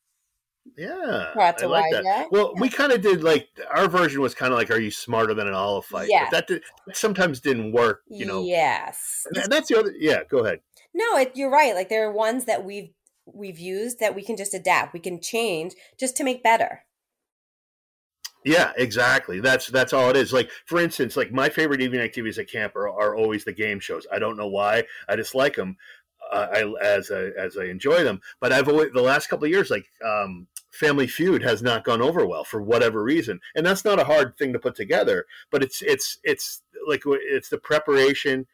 yeah, 0.77 1.33
I 1.37 1.67
like 1.67 1.93
that. 1.93 2.29
Well, 2.31 2.55
we 2.57 2.71
kind 2.71 2.91
of 2.91 3.03
did 3.03 3.23
like 3.23 3.49
our 3.75 3.87
version 3.87 4.23
was 4.23 4.35
kind 4.35 4.53
of 4.53 4.59
like, 4.59 4.71
"Are 4.71 4.81
you 4.81 4.91
smarter 4.91 5.35
than 5.35 5.47
an 5.47 5.55
olive 5.55 5.85
fight?" 5.85 6.09
Yeah. 6.11 6.25
But 6.25 6.31
that 6.31 6.47
did, 6.47 6.63
sometimes 6.93 7.41
didn't 7.41 7.73
work, 7.73 8.03
you 8.09 8.25
know. 8.25 8.43
yes. 8.43 9.27
And 9.35 9.53
that's 9.53 9.69
the 9.69 9.79
other. 9.79 9.93
Yeah, 9.99 10.21
go 10.29 10.39
ahead. 10.39 10.61
No, 10.95 11.19
it, 11.19 11.33
you're 11.35 11.51
right. 11.51 11.75
Like 11.75 11.91
there 11.91 12.09
are 12.09 12.13
ones 12.13 12.47
that 12.47 12.65
we've 12.65 12.91
we've 13.27 13.59
used 13.59 14.01
that 14.01 14.15
we 14.15 14.23
can 14.23 14.37
just 14.37 14.55
adapt, 14.55 14.95
we 14.95 15.01
can 15.01 15.21
change 15.21 15.75
just 15.99 16.17
to 16.17 16.25
make 16.25 16.43
better. 16.43 16.85
Yeah, 18.45 18.73
exactly. 18.77 19.41
That's 19.41 19.69
that's 19.69 19.95
all 19.95 20.11
it 20.11 20.17
is. 20.17 20.33
Like 20.33 20.51
for 20.67 20.79
instance, 20.79 21.17
like 21.17 21.33
my 21.33 21.49
favorite 21.49 21.81
evening 21.81 22.03
activities 22.03 22.39
at 22.39 22.51
camp 22.51 22.77
are, 22.77 22.89
are 22.89 23.17
always 23.17 23.45
the 23.45 23.53
game 23.53 23.81
shows. 23.81 24.07
I 24.13 24.19
don't 24.19 24.37
know 24.37 24.49
why. 24.49 24.85
I 25.09 25.17
just 25.17 25.35
like 25.35 25.57
them. 25.57 25.77
Uh, 26.31 26.47
I 26.53 26.85
as 26.85 27.11
I, 27.11 27.31
as 27.39 27.57
I 27.57 27.65
enjoy 27.65 28.05
them. 28.05 28.21
But 28.41 28.53
I've 28.53 28.69
always 28.69 28.93
the 28.93 29.03
last 29.03 29.29
couple 29.29 29.47
of 29.47 29.51
years, 29.51 29.71
like 29.71 29.87
um, 30.05 30.47
Family 30.73 31.07
Feud 31.07 31.43
has 31.43 31.63
not 31.63 31.85
gone 31.85 32.03
over 32.03 32.27
well 32.27 32.45
for 32.45 32.61
whatever 32.63 33.03
reason, 33.03 33.41
and 33.55 33.65
that's 33.65 33.85
not 33.85 33.99
a 33.99 34.05
hard 34.05 34.37
thing 34.37 34.53
to 34.53 34.59
put 34.59 34.75
together. 34.75 35.25
But 35.51 35.63
it's 35.63 35.81
it's 35.81 36.19
it's 36.23 36.63
like 36.87 37.03
it's 37.07 37.49
the 37.49 37.59
preparation 37.59 38.47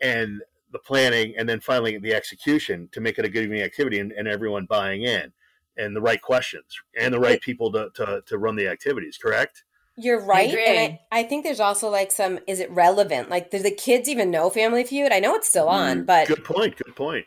and 0.00 0.42
the 0.72 0.78
planning, 0.80 1.34
and 1.38 1.48
then 1.48 1.60
finally 1.60 1.98
the 1.98 2.14
execution 2.14 2.88
to 2.92 3.00
make 3.00 3.18
it 3.18 3.24
a 3.24 3.28
good 3.28 3.44
evening 3.44 3.62
activity, 3.62 4.00
and, 4.00 4.10
and 4.12 4.26
everyone 4.26 4.66
buying 4.66 5.02
in 5.02 5.32
and 5.76 5.94
the 5.94 6.00
right 6.00 6.20
questions 6.20 6.66
and 6.98 7.12
the 7.12 7.20
right 7.20 7.40
people 7.40 7.72
to, 7.72 7.90
to, 7.94 8.22
to 8.26 8.38
run 8.38 8.56
the 8.56 8.68
activities, 8.68 9.18
correct? 9.18 9.64
You're 9.98 10.20
right. 10.20 10.50
I 10.50 10.60
and 10.60 10.98
I, 11.10 11.20
I, 11.20 11.22
think 11.22 11.44
there's 11.44 11.60
also 11.60 11.88
like 11.88 12.12
some, 12.12 12.38
is 12.46 12.60
it 12.60 12.70
relevant? 12.70 13.30
Like, 13.30 13.50
do 13.50 13.58
the 13.58 13.70
kids 13.70 14.08
even 14.08 14.30
know 14.30 14.50
Family 14.50 14.84
Feud? 14.84 15.10
I 15.10 15.20
know 15.20 15.34
it's 15.34 15.48
still 15.48 15.68
on, 15.68 16.02
mm, 16.02 16.06
but. 16.06 16.28
Good 16.28 16.44
point. 16.44 16.76
Good 16.76 16.94
point. 16.94 17.24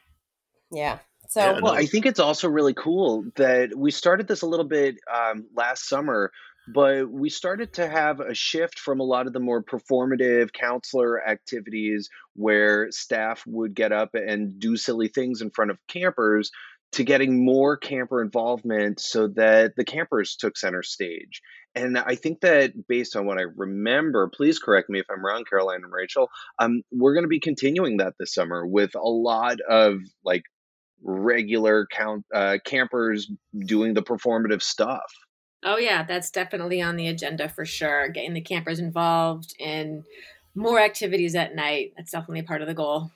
Yeah. 0.72 1.00
So, 1.30 1.42
yeah, 1.42 1.60
well, 1.62 1.74
I 1.74 1.86
think 1.86 2.06
it's 2.06 2.20
also 2.20 2.48
really 2.48 2.74
cool 2.74 3.26
that 3.36 3.76
we 3.76 3.92
started 3.92 4.28
this 4.28 4.42
a 4.42 4.48
little 4.48 4.66
bit 4.66 4.98
um, 5.12 5.46
last 5.56 5.88
summer, 5.88 6.32
but 6.74 7.10
we 7.10 7.30
started 7.30 7.74
to 7.74 7.88
have 7.88 8.20
a 8.20 8.34
shift 8.34 8.80
from 8.80 9.00
a 9.00 9.04
lot 9.04 9.28
of 9.28 9.34
the 9.34 9.40
more 9.40 9.64
performative 9.64 10.54
counselor 10.54 11.24
activities 11.28 12.10
where 12.36 12.92
staff 12.92 13.44
would 13.48 13.74
get 13.74 13.92
up 13.92 14.14
and 14.14 14.60
do 14.60 14.78
silly 14.78 15.08
things 15.08 15.42
in 15.42 15.50
front 15.50 15.72
of 15.72 15.78
campers 15.88 16.52
to 16.92 17.04
getting 17.04 17.46
more 17.46 17.78
camper 17.78 18.22
involvement 18.22 19.00
so 19.00 19.28
that 19.28 19.74
the 19.78 19.86
campers 19.86 20.36
took 20.36 20.58
center 20.58 20.84
stage. 20.84 21.42
And 21.76 21.98
I 21.98 22.16
think 22.16 22.42
that 22.42 22.74
based 22.88 23.16
on 23.16 23.26
what 23.26 23.38
I 23.38 23.44
remember, 23.56 24.28
please 24.28 24.58
correct 24.58 24.90
me 24.90 25.00
if 25.00 25.06
I'm 25.10 25.24
wrong, 25.24 25.44
Caroline 25.48 25.84
and 25.84 25.92
Rachel, 25.92 26.30
um, 26.58 26.82
we're 26.92 27.14
going 27.14 27.26
to 27.26 27.30
be 27.30 27.40
continuing 27.40 27.98
that 27.98 28.14
this 28.20 28.34
summer 28.34 28.66
with 28.66 28.96
a 28.96 29.08
lot 29.08 29.60
of 29.70 30.00
like 30.26 30.44
regular 31.04 31.88
count 31.92 32.26
uh, 32.34 32.58
campers 32.66 33.32
doing 33.66 33.94
the 33.94 34.02
performative 34.02 34.62
stuff. 34.62 35.12
Oh 35.64 35.78
yeah, 35.78 36.04
that's 36.04 36.32
definitely 36.32 36.82
on 36.82 36.96
the 36.96 37.08
agenda 37.08 37.50
for 37.50 37.66
sure. 37.66 38.10
Getting 38.10 38.34
the 38.34 38.42
campers 38.42 38.80
involved 38.80 39.54
in 39.60 40.06
more 40.56 40.80
activities 40.80 41.36
at 41.36 41.56
night. 41.56 41.94
That's 41.98 42.12
definitely 42.12 42.44
part 42.44 42.62
of 42.62 42.68
the 42.68 42.74
goal. 42.74 43.12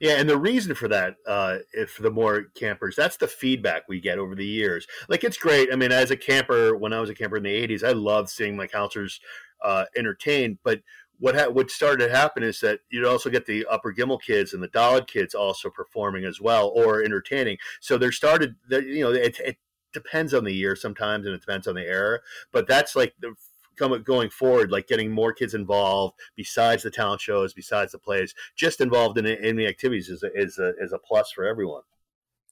Yeah, 0.00 0.12
and 0.18 0.28
the 0.28 0.38
reason 0.38 0.74
for 0.74 0.88
that, 0.88 1.16
uh, 1.26 1.58
if 1.72 1.98
the 1.98 2.10
more 2.10 2.46
campers, 2.54 2.96
that's 2.96 3.16
the 3.16 3.28
feedback 3.28 3.88
we 3.88 4.00
get 4.00 4.18
over 4.18 4.34
the 4.34 4.46
years. 4.46 4.86
Like 5.08 5.24
it's 5.24 5.38
great. 5.38 5.68
I 5.72 5.76
mean, 5.76 5.92
as 5.92 6.10
a 6.10 6.16
camper, 6.16 6.76
when 6.76 6.92
I 6.92 7.00
was 7.00 7.10
a 7.10 7.14
camper 7.14 7.36
in 7.36 7.42
the 7.42 7.66
'80s, 7.66 7.82
I 7.82 7.92
loved 7.92 8.28
seeing 8.28 8.56
my 8.56 8.66
counselors 8.66 9.20
uh, 9.62 9.84
entertained. 9.96 10.58
But 10.62 10.80
what 11.18 11.34
ha- 11.34 11.48
what 11.48 11.70
started 11.70 12.06
to 12.06 12.16
happen 12.16 12.42
is 12.42 12.60
that 12.60 12.80
you'd 12.90 13.06
also 13.06 13.30
get 13.30 13.46
the 13.46 13.66
Upper 13.66 13.92
Gilmore 13.92 14.18
kids 14.18 14.52
and 14.52 14.62
the 14.62 14.68
Dollard 14.68 15.06
kids 15.06 15.34
also 15.34 15.70
performing 15.70 16.24
as 16.24 16.40
well 16.40 16.68
or 16.68 17.02
entertaining. 17.02 17.58
So 17.80 17.98
there 17.98 18.12
started, 18.12 18.56
you 18.70 19.02
know, 19.02 19.12
it, 19.12 19.38
it 19.40 19.56
depends 19.92 20.34
on 20.34 20.44
the 20.44 20.54
year 20.54 20.76
sometimes, 20.76 21.26
and 21.26 21.34
it 21.34 21.40
depends 21.40 21.66
on 21.66 21.74
the 21.74 21.86
era. 21.86 22.20
But 22.52 22.66
that's 22.68 22.94
like 22.94 23.14
the 23.20 23.34
going 23.76 24.30
forward, 24.30 24.70
like 24.70 24.88
getting 24.88 25.10
more 25.10 25.32
kids 25.32 25.54
involved 25.54 26.14
besides 26.36 26.82
the 26.82 26.90
talent 26.90 27.20
shows, 27.20 27.52
besides 27.52 27.92
the 27.92 27.98
plays, 27.98 28.34
just 28.56 28.80
involved 28.80 29.18
in, 29.18 29.26
in 29.26 29.56
the 29.56 29.66
activities 29.66 30.08
is 30.08 30.22
a, 30.22 30.30
is 30.34 30.58
a, 30.58 30.72
is 30.80 30.92
a 30.92 30.98
plus 30.98 31.30
for 31.32 31.44
everyone. 31.44 31.82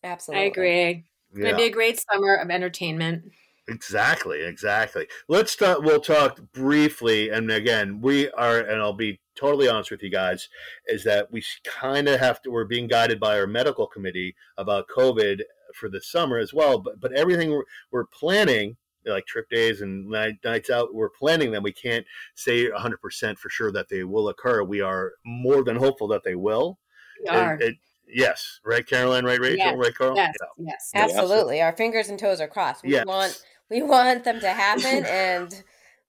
Absolutely. 0.03 0.45
I 0.45 0.47
agree. 0.47 1.05
It's 1.31 1.41
going 1.41 1.51
to 1.51 1.57
be 1.57 1.65
a 1.65 1.71
great 1.71 2.01
summer 2.11 2.37
of 2.37 2.51
entertainment. 2.51 3.25
Exactly, 3.67 4.43
exactly. 4.43 5.07
Let's 5.27 5.57
talk. 5.57 5.81
We'll 5.81 6.01
talk 6.01 6.39
briefly, 6.53 7.31
and 7.31 7.51
again, 7.51 8.03
we 8.03 8.31
are, 8.33 8.59
and 8.59 8.81
I'll 8.81 8.93
be 8.93 9.21
totally 9.37 9.69
honest 9.69 9.91
with 9.91 10.03
you 10.03 10.11
guys, 10.11 10.51
is 10.87 11.03
that 11.05 11.33
we 11.33 11.43
kind 11.65 12.07
of 12.07 12.21
have 12.21 12.43
to. 12.43 12.51
We're 12.51 12.67
being 12.67 12.89
guided 12.89 13.19
by 13.19 13.39
our 13.39 13.47
medical 13.47 13.87
committee 13.87 14.37
about 14.59 14.89
COVID 14.95 15.41
for 15.75 15.89
the 15.89 16.03
summer 16.03 16.37
as 16.37 16.53
well. 16.53 16.79
But 16.79 17.01
but 17.01 17.13
everything 17.13 17.53
we're, 17.53 17.65
we're 17.91 18.05
planning 18.05 18.77
like 19.07 19.27
trip 19.27 19.49
days 19.51 19.81
and 19.81 20.09
night, 20.09 20.37
nights 20.45 20.71
out. 20.71 20.95
We're 20.95 21.11
planning 21.11 21.53
them. 21.53 21.63
We 21.63 21.73
can't 21.73 22.07
say 22.35 22.71
100% 22.71 23.39
for 23.39 23.51
sure 23.51 23.73
that 23.73 23.89
they 23.89 24.05
will 24.05 24.29
occur. 24.29 24.63
We 24.63 24.81
are 24.81 25.13
more 25.25 25.63
than 25.65 25.77
hopeful 25.77 26.09
that 26.09 26.25
they 26.25 26.35
will. 26.35 26.79
We 27.23 27.29
are. 27.29 27.55
It, 27.55 27.63
it, 27.63 27.77
yes, 28.09 28.61
right, 28.65 28.87
Caroline, 28.87 29.25
right, 29.25 29.41
Rachel, 29.41 29.59
yes. 29.59 29.77
right, 29.77 29.95
Carl? 29.95 30.17
Yes, 30.17 30.35
yeah. 30.41 30.65
yes, 30.67 30.91
absolutely. 30.95 31.63
Our 31.63 31.77
fingers 31.77 32.09
and 32.09 32.19
toes 32.19 32.41
are 32.41 32.49
crossed. 32.49 32.83
We 32.83 32.93
yes. 32.93 33.07
want 33.07 33.43
we 33.71 33.83
want 33.83 34.25
them 34.25 34.41
to 34.41 34.49
happen, 34.51 35.05
and 35.09 35.63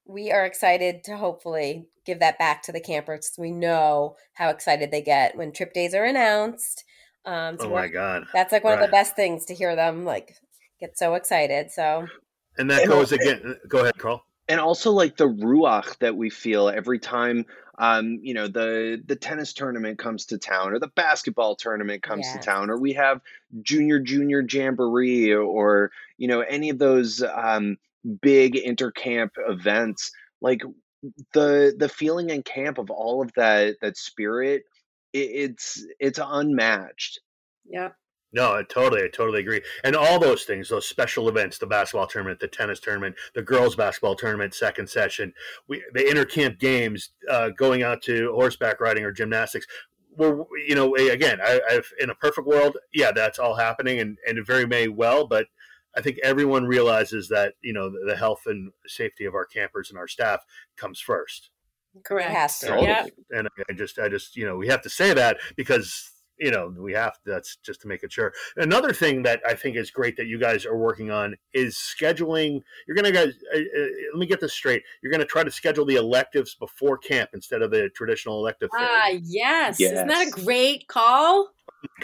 we 0.05 0.31
are 0.31 0.45
excited 0.45 1.03
to 1.05 1.17
hopefully 1.17 1.87
give 2.05 2.19
that 2.19 2.37
back 2.37 2.61
to 2.63 2.71
the 2.71 2.79
campers. 2.79 3.31
We 3.37 3.51
know 3.51 4.15
how 4.33 4.49
excited 4.49 4.91
they 4.91 5.01
get 5.01 5.35
when 5.35 5.51
trip 5.51 5.73
days 5.73 5.93
are 5.93 6.05
announced. 6.05 6.83
Um, 7.25 7.57
so 7.59 7.67
oh 7.67 7.73
my 7.73 7.87
god, 7.87 8.25
that's 8.33 8.51
like 8.51 8.63
one 8.63 8.73
right. 8.73 8.83
of 8.83 8.87
the 8.87 8.91
best 8.91 9.15
things 9.15 9.45
to 9.45 9.55
hear 9.55 9.75
them 9.75 10.05
like 10.05 10.35
get 10.79 10.97
so 10.97 11.15
excited. 11.15 11.71
So 11.71 12.07
and 12.57 12.69
that 12.71 12.83
and 12.83 12.91
goes 12.91 13.12
again. 13.12 13.57
Go 13.67 13.79
ahead, 13.79 13.97
Carl. 13.97 14.24
And 14.47 14.59
also 14.59 14.91
like 14.91 15.17
the 15.17 15.27
ruach 15.27 15.97
that 16.00 16.15
we 16.15 16.29
feel 16.29 16.69
every 16.69 17.00
time 17.00 17.45
um, 17.77 18.19
you 18.21 18.33
know, 18.33 18.47
the 18.47 19.01
the 19.05 19.15
tennis 19.15 19.53
tournament 19.53 20.00
comes 20.00 20.27
to 20.27 20.38
town 20.38 20.71
or 20.71 20.79
the 20.79 20.88
basketball 20.88 21.55
tournament 21.55 22.03
comes 22.03 22.25
yes. 22.25 22.38
to 22.38 22.39
town 22.39 22.69
or 22.69 22.79
we 22.79 22.93
have 22.93 23.19
junior 23.62 24.00
junior 24.00 24.45
jamboree 24.47 25.31
or, 25.31 25.41
or 25.41 25.91
you 26.17 26.27
know, 26.27 26.39
any 26.39 26.69
of 26.69 26.79
those 26.79 27.21
um, 27.21 27.77
big 28.21 28.53
intercamp 28.53 29.31
events 29.38 30.12
like 30.41 30.62
the 31.33 31.75
the 31.77 31.89
feeling 31.89 32.29
in 32.29 32.43
camp 32.43 32.77
of 32.77 32.89
all 32.89 33.21
of 33.21 33.31
that 33.35 33.75
that 33.81 33.97
spirit 33.97 34.63
it, 35.13 35.17
it's 35.17 35.85
it's 36.00 36.19
unmatched 36.21 37.19
yeah 37.65 37.89
no, 38.35 38.53
I 38.53 38.63
totally, 38.63 39.01
I 39.01 39.07
totally 39.07 39.39
agree. 39.39 39.61
And 39.85 39.95
all 39.95 40.19
those 40.19 40.43
things, 40.43 40.67
those 40.67 40.85
special 40.85 41.29
events, 41.29 41.57
the 41.57 41.65
basketball 41.65 42.05
tournament, 42.05 42.41
the 42.41 42.49
tennis 42.49 42.81
tournament, 42.81 43.15
the 43.33 43.41
girls' 43.41 43.77
basketball 43.77 44.15
tournament, 44.15 44.53
second 44.53 44.89
session, 44.89 45.33
we, 45.69 45.81
the 45.93 46.01
intercamp 46.01 46.59
games, 46.59 47.11
uh, 47.31 47.49
going 47.49 47.81
out 47.81 48.01
to 48.03 48.33
horseback 48.33 48.81
riding 48.81 49.05
or 49.05 49.13
gymnastics. 49.13 49.65
Well, 50.17 50.49
you 50.67 50.75
know, 50.75 50.95
again, 50.95 51.39
I, 51.41 51.61
I've 51.71 51.89
in 51.97 52.09
a 52.09 52.15
perfect 52.15 52.45
world, 52.45 52.77
yeah, 52.93 53.13
that's 53.13 53.39
all 53.39 53.55
happening, 53.55 53.99
and 53.99 54.17
and 54.27 54.37
it 54.37 54.45
very 54.45 54.67
may 54.67 54.89
well, 54.89 55.25
but 55.25 55.47
I 55.95 56.01
think 56.01 56.17
everyone 56.21 56.65
realizes 56.65 57.29
that 57.29 57.53
you 57.61 57.71
know 57.71 57.89
the, 57.89 58.03
the 58.05 58.17
health 58.17 58.43
and 58.47 58.73
safety 58.85 59.23
of 59.23 59.33
our 59.33 59.45
campers 59.45 59.89
and 59.89 59.97
our 59.97 60.09
staff 60.09 60.41
comes 60.75 60.99
first. 60.99 61.51
Correct. 62.03 62.51
So, 62.51 62.81
yeah. 62.81 63.05
And 63.29 63.47
I 63.69 63.73
just, 63.73 63.97
I 63.99 64.09
just, 64.09 64.35
you 64.35 64.45
know, 64.45 64.57
we 64.57 64.67
have 64.67 64.81
to 64.81 64.89
say 64.89 65.13
that 65.13 65.37
because 65.55 66.11
you 66.39 66.51
know 66.51 66.73
we 66.77 66.93
have 66.93 67.17
that's 67.25 67.57
just 67.57 67.81
to 67.81 67.87
make 67.87 68.03
it 68.03 68.11
sure 68.11 68.33
another 68.57 68.91
thing 68.91 69.23
that 69.23 69.41
i 69.47 69.53
think 69.53 69.75
is 69.75 69.91
great 69.91 70.17
that 70.17 70.27
you 70.27 70.39
guys 70.39 70.65
are 70.65 70.77
working 70.77 71.11
on 71.11 71.35
is 71.53 71.75
scheduling 71.75 72.61
you're 72.87 72.95
gonna 72.95 73.11
guys 73.11 73.33
uh, 73.53 73.57
uh, 73.57 73.85
let 74.13 74.19
me 74.19 74.25
get 74.25 74.39
this 74.39 74.53
straight 74.53 74.83
you're 75.01 75.11
gonna 75.11 75.25
try 75.25 75.43
to 75.43 75.51
schedule 75.51 75.85
the 75.85 75.95
electives 75.95 76.55
before 76.55 76.97
camp 76.97 77.29
instead 77.33 77.61
of 77.61 77.71
the 77.71 77.89
traditional 77.89 78.39
elective 78.39 78.69
ah 78.75 79.07
yes. 79.21 79.79
yes 79.79 79.93
isn't 79.93 80.07
that 80.07 80.27
a 80.27 80.31
great 80.31 80.87
call 80.87 81.49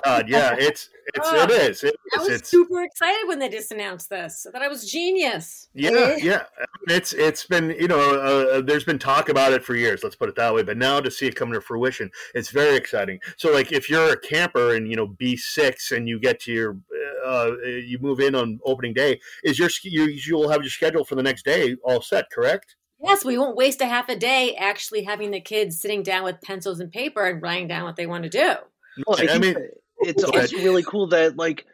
God, 0.03 0.29
yeah, 0.29 0.55
it's 0.59 0.89
it's 1.07 1.27
oh, 1.31 1.43
it 1.43 1.51
is. 1.51 1.83
It 1.83 1.95
I 2.15 2.19
was 2.19 2.29
it's, 2.29 2.49
super 2.49 2.83
excited 2.83 3.27
when 3.27 3.39
they 3.39 3.49
just 3.49 3.71
announced 3.71 4.09
this. 4.09 4.45
I 4.47 4.51
thought 4.51 4.61
I 4.61 4.67
was 4.67 4.89
genius. 4.89 5.69
Yeah, 5.73 6.15
yeah. 6.17 6.43
It's 6.87 7.13
it's 7.13 7.45
been 7.45 7.71
you 7.71 7.87
know 7.87 7.99
uh, 7.99 8.57
uh, 8.57 8.61
there's 8.61 8.83
been 8.83 8.99
talk 8.99 9.29
about 9.29 9.53
it 9.53 9.63
for 9.63 9.75
years. 9.75 10.03
Let's 10.03 10.15
put 10.15 10.29
it 10.29 10.35
that 10.35 10.53
way. 10.53 10.63
But 10.63 10.77
now 10.77 10.99
to 10.99 11.11
see 11.11 11.27
it 11.27 11.35
come 11.35 11.51
to 11.51 11.61
fruition, 11.61 12.11
it's 12.33 12.49
very 12.49 12.75
exciting. 12.75 13.19
So 13.37 13.51
like 13.51 13.71
if 13.71 13.89
you're 13.89 14.13
a 14.13 14.17
camper 14.23 14.75
and 14.75 14.89
you 14.89 14.95
know 14.95 15.07
B 15.07 15.35
six 15.35 15.91
and 15.91 16.07
you 16.07 16.19
get 16.19 16.39
to 16.41 16.51
your 16.51 16.77
uh, 17.25 17.51
you 17.63 17.99
move 17.99 18.19
in 18.19 18.35
on 18.35 18.59
opening 18.65 18.93
day, 18.93 19.19
is 19.43 19.59
your 19.59 19.69
you 19.83 20.05
you'll 20.05 20.49
have 20.49 20.61
your 20.61 20.69
schedule 20.69 21.03
for 21.03 21.15
the 21.15 21.23
next 21.23 21.45
day 21.45 21.75
all 21.83 22.01
set, 22.01 22.29
correct? 22.31 22.75
Yes, 23.03 23.25
we 23.25 23.37
won't 23.37 23.55
waste 23.55 23.81
a 23.81 23.87
half 23.87 24.09
a 24.09 24.15
day 24.15 24.55
actually 24.55 25.03
having 25.03 25.31
the 25.31 25.41
kids 25.41 25.79
sitting 25.79 26.03
down 26.03 26.23
with 26.23 26.41
pencils 26.41 26.79
and 26.79 26.91
paper 26.91 27.25
and 27.25 27.41
writing 27.41 27.67
down 27.67 27.83
what 27.83 27.95
they 27.95 28.05
want 28.05 28.23
to 28.23 28.29
do. 28.29 28.53
Well, 29.07 29.19
I, 29.19 29.33
I 29.33 29.37
mean, 29.39 29.55
it's 29.99 30.23
also 30.23 30.57
really 30.57 30.83
cool 30.83 31.07
that 31.07 31.35
like 31.35 31.65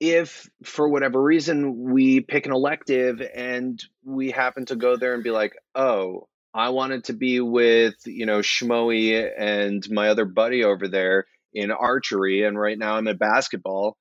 if 0.00 0.48
for 0.64 0.88
whatever 0.88 1.22
reason 1.22 1.92
we 1.92 2.20
pick 2.20 2.46
an 2.46 2.52
elective 2.52 3.22
and 3.34 3.82
we 4.04 4.30
happen 4.30 4.66
to 4.66 4.76
go 4.76 4.96
there 4.96 5.14
and 5.14 5.24
be 5.24 5.30
like, 5.30 5.54
oh, 5.74 6.28
I 6.52 6.70
wanted 6.70 7.04
to 7.04 7.12
be 7.12 7.40
with 7.40 7.94
you 8.04 8.26
know 8.26 8.40
Shmoey 8.40 9.30
and 9.38 9.88
my 9.90 10.08
other 10.08 10.24
buddy 10.24 10.64
over 10.64 10.88
there 10.88 11.26
in 11.58 11.70
archery, 11.70 12.44
and 12.44 12.58
right 12.58 12.78
now 12.78 12.96
I'm 12.96 13.08
at 13.08 13.18
basketball. 13.18 13.96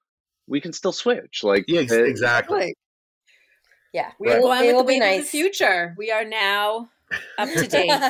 We 0.47 0.61
can 0.61 0.73
still 0.73 0.93
switch, 0.93 1.43
like 1.43 1.65
yeah, 1.67 1.81
exactly. 1.81 2.75
yeah, 3.93 4.11
we 4.19 4.31
are 4.31 4.39
going 4.39 4.63
it 4.63 4.75
with 4.75 4.85
the 4.85 4.93
be 4.93 4.99
nice. 4.99 5.23
the 5.23 5.29
future. 5.29 5.95
We 5.97 6.11
are 6.11 6.23
now 6.23 6.89
up 7.37 7.49
to 7.49 7.67
date. 7.67 7.87
yeah, 7.87 8.09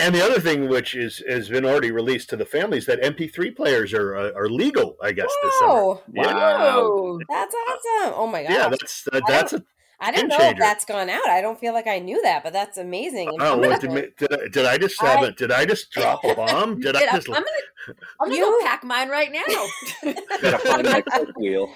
and 0.00 0.14
the 0.14 0.22
other 0.22 0.40
thing, 0.40 0.68
which 0.68 0.94
is 0.94 1.22
has 1.28 1.48
been 1.48 1.64
already 1.64 1.92
released 1.92 2.30
to 2.30 2.36
the 2.36 2.46
families, 2.46 2.86
that 2.86 3.02
MP3 3.02 3.56
players 3.56 3.94
are 3.94 4.16
uh, 4.16 4.32
are 4.32 4.48
legal. 4.48 4.96
I 5.02 5.12
guess 5.12 5.30
this 5.42 5.58
summer. 5.60 5.72
Whoa. 5.72 6.02
Yeah. 6.12 6.34
Wow. 6.34 7.18
That's 7.28 7.54
awesome. 7.54 8.14
Oh 8.16 8.26
my 8.26 8.42
god! 8.42 8.52
Yeah, 8.52 8.68
that's 8.68 9.08
uh, 9.12 9.20
that's 9.26 9.52
a 9.52 9.62
I 9.98 10.10
didn't 10.12 10.28
game 10.30 10.38
know 10.38 10.48
if 10.50 10.58
that's 10.58 10.84
gone 10.84 11.08
out. 11.08 11.26
I 11.28 11.40
don't 11.40 11.58
feel 11.58 11.72
like 11.72 11.86
I 11.86 11.98
knew 11.98 12.20
that, 12.22 12.44
but 12.44 12.52
that's 12.52 12.76
amazing. 12.78 13.28
Oh, 13.40 13.58
well, 13.58 13.70
wonderful. 13.70 13.94
did, 13.94 14.16
did, 14.16 14.32
I- 14.32 14.48
did 14.48 14.66
I 14.66 14.78
just 14.78 15.00
have 15.00 15.20
I- 15.20 15.26
it? 15.28 15.36
Did 15.36 15.50
I 15.52 15.64
just 15.64 15.90
drop 15.90 16.22
a 16.24 16.34
bomb? 16.34 16.80
Did 16.80 16.96
I 16.96 17.00
Did 17.00 17.08
I- 17.08 17.14
just? 17.16 17.28
I'm 17.28 17.34
gonna, 17.34 17.46
I'm 18.20 18.28
gonna 18.28 18.34
You- 18.34 18.40
go 18.42 18.60
pack 18.62 18.84
mine 18.84 19.08
right 19.08 19.30
now. 19.32 20.12
Gotta 20.42 20.58
find 20.58 20.84
that 20.86 21.04
click 21.10 21.36
wheel. 21.38 21.72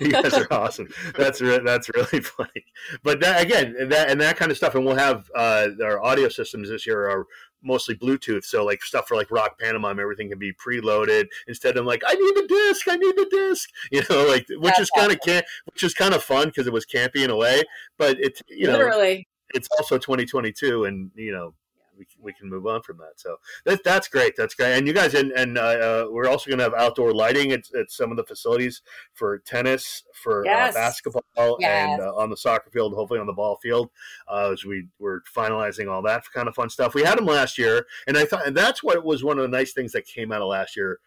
you 0.00 0.08
guys 0.10 0.34
are 0.34 0.46
awesome. 0.50 0.88
That's 1.16 1.40
re- 1.40 1.60
that's 1.64 1.88
really 1.94 2.20
funny. 2.20 2.64
But 3.02 3.20
that, 3.20 3.42
again, 3.42 3.74
that 3.88 4.10
and 4.10 4.20
that 4.20 4.36
kind 4.36 4.50
of 4.50 4.56
stuff, 4.56 4.74
and 4.74 4.84
we'll 4.84 4.96
have 4.96 5.30
uh, 5.34 5.68
our 5.84 6.02
audio 6.02 6.28
systems 6.28 6.68
this 6.70 6.86
year 6.86 7.08
are 7.08 7.26
mostly 7.64 7.94
Bluetooth. 7.94 8.44
So 8.44 8.64
like 8.64 8.82
stuff 8.82 9.08
for 9.08 9.16
like 9.16 9.30
Rock 9.30 9.58
Pantomime, 9.58 9.98
everything 9.98 10.28
can 10.28 10.38
be 10.38 10.52
preloaded 10.52 11.26
instead 11.48 11.76
of 11.76 11.86
like 11.86 12.02
I 12.06 12.14
need 12.14 12.36
the 12.36 12.46
disc, 12.48 12.86
I 12.88 12.96
need 12.96 13.16
the 13.16 13.28
disc. 13.30 13.68
You 13.90 14.02
know, 14.10 14.26
like 14.26 14.46
which 14.48 14.60
That's 14.62 14.80
is 14.80 14.90
kind 14.90 15.12
of 15.12 15.20
can 15.20 15.42
which 15.72 15.82
is 15.82 15.94
kind 15.94 16.14
of 16.14 16.22
fun 16.22 16.48
because 16.48 16.66
it 16.66 16.72
was 16.72 16.84
campy 16.84 17.22
in 17.24 17.30
a 17.30 17.36
way, 17.36 17.62
but 17.98 18.18
it's 18.18 18.42
you 18.48 18.66
know 18.66 18.72
Literally. 18.72 19.28
it's 19.54 19.68
also 19.78 19.98
2022 19.98 20.84
and 20.84 21.10
you 21.14 21.32
know 21.32 21.54
we, 21.96 22.06
we 22.20 22.32
can 22.32 22.48
move 22.48 22.66
on 22.66 22.82
from 22.82 22.98
that 22.98 23.12
so 23.16 23.36
that, 23.64 23.82
that's 23.84 24.08
great 24.08 24.34
that's 24.36 24.54
great 24.54 24.72
and 24.76 24.86
you 24.86 24.92
guys 24.92 25.14
and, 25.14 25.30
and 25.32 25.56
uh, 25.58 25.60
uh, 25.60 26.06
we're 26.10 26.28
also 26.28 26.48
going 26.50 26.58
to 26.58 26.64
have 26.64 26.74
outdoor 26.74 27.12
lighting 27.12 27.52
at, 27.52 27.62
at 27.78 27.90
some 27.90 28.10
of 28.10 28.16
the 28.16 28.24
facilities 28.24 28.82
for 29.12 29.38
tennis 29.38 30.02
for 30.14 30.44
Yes. 30.44 30.74
uh, 30.74 30.78
basketball 30.78 31.56
Yes. 31.60 31.90
and 31.92 32.02
uh, 32.02 32.14
on 32.16 32.30
the 32.30 32.36
soccer 32.36 32.70
field 32.70 32.94
hopefully 32.94 33.20
on 33.20 33.26
the 33.26 33.32
ball 33.32 33.56
field 33.62 33.90
uh, 34.28 34.50
as 34.52 34.64
we 34.64 34.88
were 34.98 35.22
finalizing 35.36 35.90
all 35.90 36.02
that 36.02 36.24
kind 36.32 36.48
of 36.48 36.54
fun 36.54 36.68
stuff 36.70 36.94
we 36.94 37.02
had 37.02 37.18
them 37.18 37.26
last 37.26 37.58
year 37.58 37.86
and 38.06 38.16
i 38.16 38.24
thought 38.24 38.46
and 38.46 38.56
that's 38.56 38.82
what 38.82 39.04
was 39.04 39.22
one 39.24 39.38
of 39.38 39.42
the 39.42 39.56
nice 39.56 39.72
things 39.72 39.92
that 39.92 40.04
came 40.06 40.32
out 40.32 40.42
of 40.42 40.48
last 40.48 40.76
year 40.76 40.98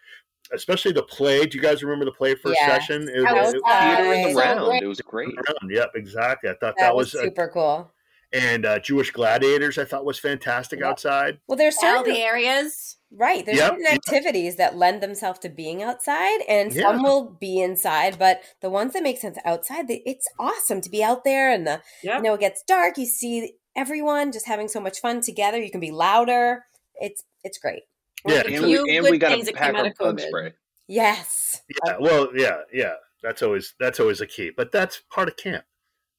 especially 0.53 0.93
the 0.93 1.03
play 1.03 1.45
do 1.45 1.57
you 1.57 1.61
guys 1.61 1.83
remember 1.83 2.05
the 2.05 2.11
play 2.11 2.33
first 2.33 2.57
Yes. 2.61 2.69
session 2.87 3.09
It- 3.09 3.23
That 3.23 3.35
was 3.35 3.53
it- 3.53 3.61
Theater 3.65 4.13
in 4.13 4.33
the 4.33 4.39
round. 4.39 4.65
great. 4.65 4.83
It 4.83 4.87
was 4.87 5.01
great. 5.01 5.29
Yep, 5.69 5.91
exactly. 5.95 6.49
I 6.49 6.53
thought 6.53 6.59
that, 6.61 6.75
that, 6.77 6.95
was, 6.95 7.13
was, 7.13 7.21
a- 7.21 7.25
super 7.25 7.49
cool. 7.53 7.91
And 8.33 8.65
uh, 8.65 8.79
Jewish 8.79 9.11
gladiators. 9.11 9.77
I 9.77 9.85
thought 9.85 10.05
was 10.05 10.19
fantastic 10.19 10.79
Yep. 10.79 10.89
outside. 10.89 11.39
Well, 11.47 11.57
there's 11.57 11.75
All 11.77 11.97
certain 11.99 12.13
the 12.13 12.19
areas. 12.21 12.97
right. 13.11 13.45
There's 13.45 13.57
Yep, 13.57 13.69
certain 13.69 13.83
yep. 13.85 13.93
activities 13.93 14.55
that 14.57 14.75
lend 14.75 15.01
themselves 15.01 15.39
to 15.39 15.49
being 15.49 15.81
outside, 15.83 16.41
and 16.47 16.73
Yeah. 16.73 16.81
some 16.83 17.03
will 17.03 17.29
be 17.39 17.59
inside. 17.61 18.19
But 18.19 18.41
the 18.61 18.69
ones 18.69 18.93
that 18.93 19.03
make 19.03 19.17
sense 19.19 19.37
outside, 19.45 19.85
it's 19.89 20.27
awesome 20.39 20.81
to 20.81 20.89
be 20.89 21.03
out 21.03 21.23
there. 21.23 21.49
And 21.51 21.65
the 21.65 21.81
Yep. 22.03 22.17
you 22.17 22.21
know 22.23 22.33
it 22.33 22.39
gets 22.41 22.63
dark. 22.63 22.97
You 22.97 23.05
see 23.05 23.53
everyone 23.75 24.31
just 24.31 24.47
having 24.47 24.67
so 24.67 24.79
much 24.79 24.99
fun 24.99 25.21
together. 25.21 25.61
You 25.61 25.71
can 25.71 25.79
be 25.79 25.91
louder. 25.91 26.65
It's 26.99 27.23
it's 27.43 27.57
great. 27.57 27.83
Yeah, 28.25 28.43
The 28.43 28.55
And 28.55 28.65
we, 28.65 28.97
and 28.97 29.05
we 29.09 29.17
got 29.19 29.31
things 29.31 29.47
to 29.47 29.53
pack 29.53 29.73
our 29.75 29.85
of 29.85 29.93
bug 29.97 30.17
COVID. 30.17 30.27
spray. 30.27 30.53
Yes. 30.87 31.61
Yeah, 31.85 31.97
well, 31.99 32.29
yeah, 32.35 32.61
yeah. 32.73 32.95
That's 33.23 33.41
always 33.41 33.73
that's 33.79 33.99
always 33.99 34.19
a 34.21 34.27
key. 34.27 34.51
But 34.55 34.71
that's 34.71 35.01
part 35.11 35.27
of 35.27 35.37
camp. 35.37 35.63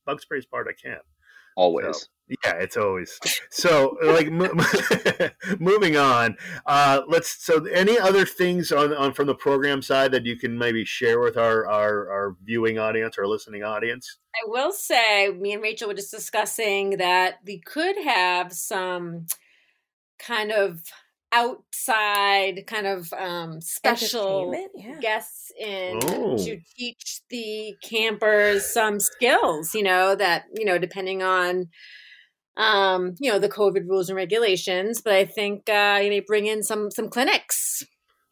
Bug 0.06 0.20
spray 0.20 0.38
is 0.38 0.46
part 0.46 0.68
of 0.68 0.74
camp. 0.82 1.02
Always. 1.58 2.08
Yeah, 2.44 2.52
it's 2.52 2.76
always 2.76 3.18
so. 3.50 3.96
Like 4.00 4.30
mo- 4.30 4.54
moving 5.58 5.96
on. 5.96 6.36
Uh, 6.64 7.00
let's. 7.08 7.44
So, 7.44 7.64
any 7.64 7.98
other 7.98 8.24
things 8.24 8.70
on, 8.70 8.92
on 8.92 9.12
from 9.12 9.26
the 9.26 9.34
program 9.34 9.82
side 9.82 10.12
that 10.12 10.24
you 10.24 10.36
can 10.36 10.56
maybe 10.56 10.84
share 10.84 11.18
with 11.18 11.36
our 11.36 11.66
our, 11.66 12.08
our 12.10 12.36
viewing 12.44 12.78
audience, 12.78 13.18
our 13.18 13.26
listening 13.26 13.64
audience? 13.64 14.18
I 14.36 14.48
will 14.48 14.70
say, 14.70 15.30
me 15.30 15.52
and 15.52 15.60
Rachel 15.60 15.88
were 15.88 15.94
just 15.94 16.12
discussing 16.12 16.98
that 16.98 17.38
we 17.44 17.58
could 17.58 17.96
have 18.04 18.52
some 18.52 19.26
kind 20.20 20.52
of 20.52 20.84
outside, 21.32 22.66
kind 22.66 22.86
of 22.86 23.12
um, 23.12 23.60
special 23.60 24.54
yeah. 24.76 24.98
guests 25.00 25.50
in 25.58 26.00
Oh. 26.04 26.36
to 26.38 26.58
teach 26.76 27.20
the 27.30 27.74
campers 27.82 28.66
some 28.72 29.00
skills. 29.00 29.74
You 29.74 29.82
know 29.82 30.14
that 30.14 30.44
you 30.54 30.64
know 30.64 30.78
depending 30.78 31.22
on. 31.22 31.68
Um, 32.56 33.14
you 33.20 33.30
know 33.30 33.38
the 33.38 33.48
COVID 33.48 33.88
rules 33.88 34.08
and 34.08 34.16
regulations, 34.16 35.00
but 35.00 35.12
I 35.14 35.24
think 35.24 35.68
uh, 35.68 36.00
you 36.02 36.10
may 36.10 36.18
bring 36.18 36.46
in 36.46 36.64
some 36.64 36.90
some 36.90 37.08
clinics. 37.08 37.84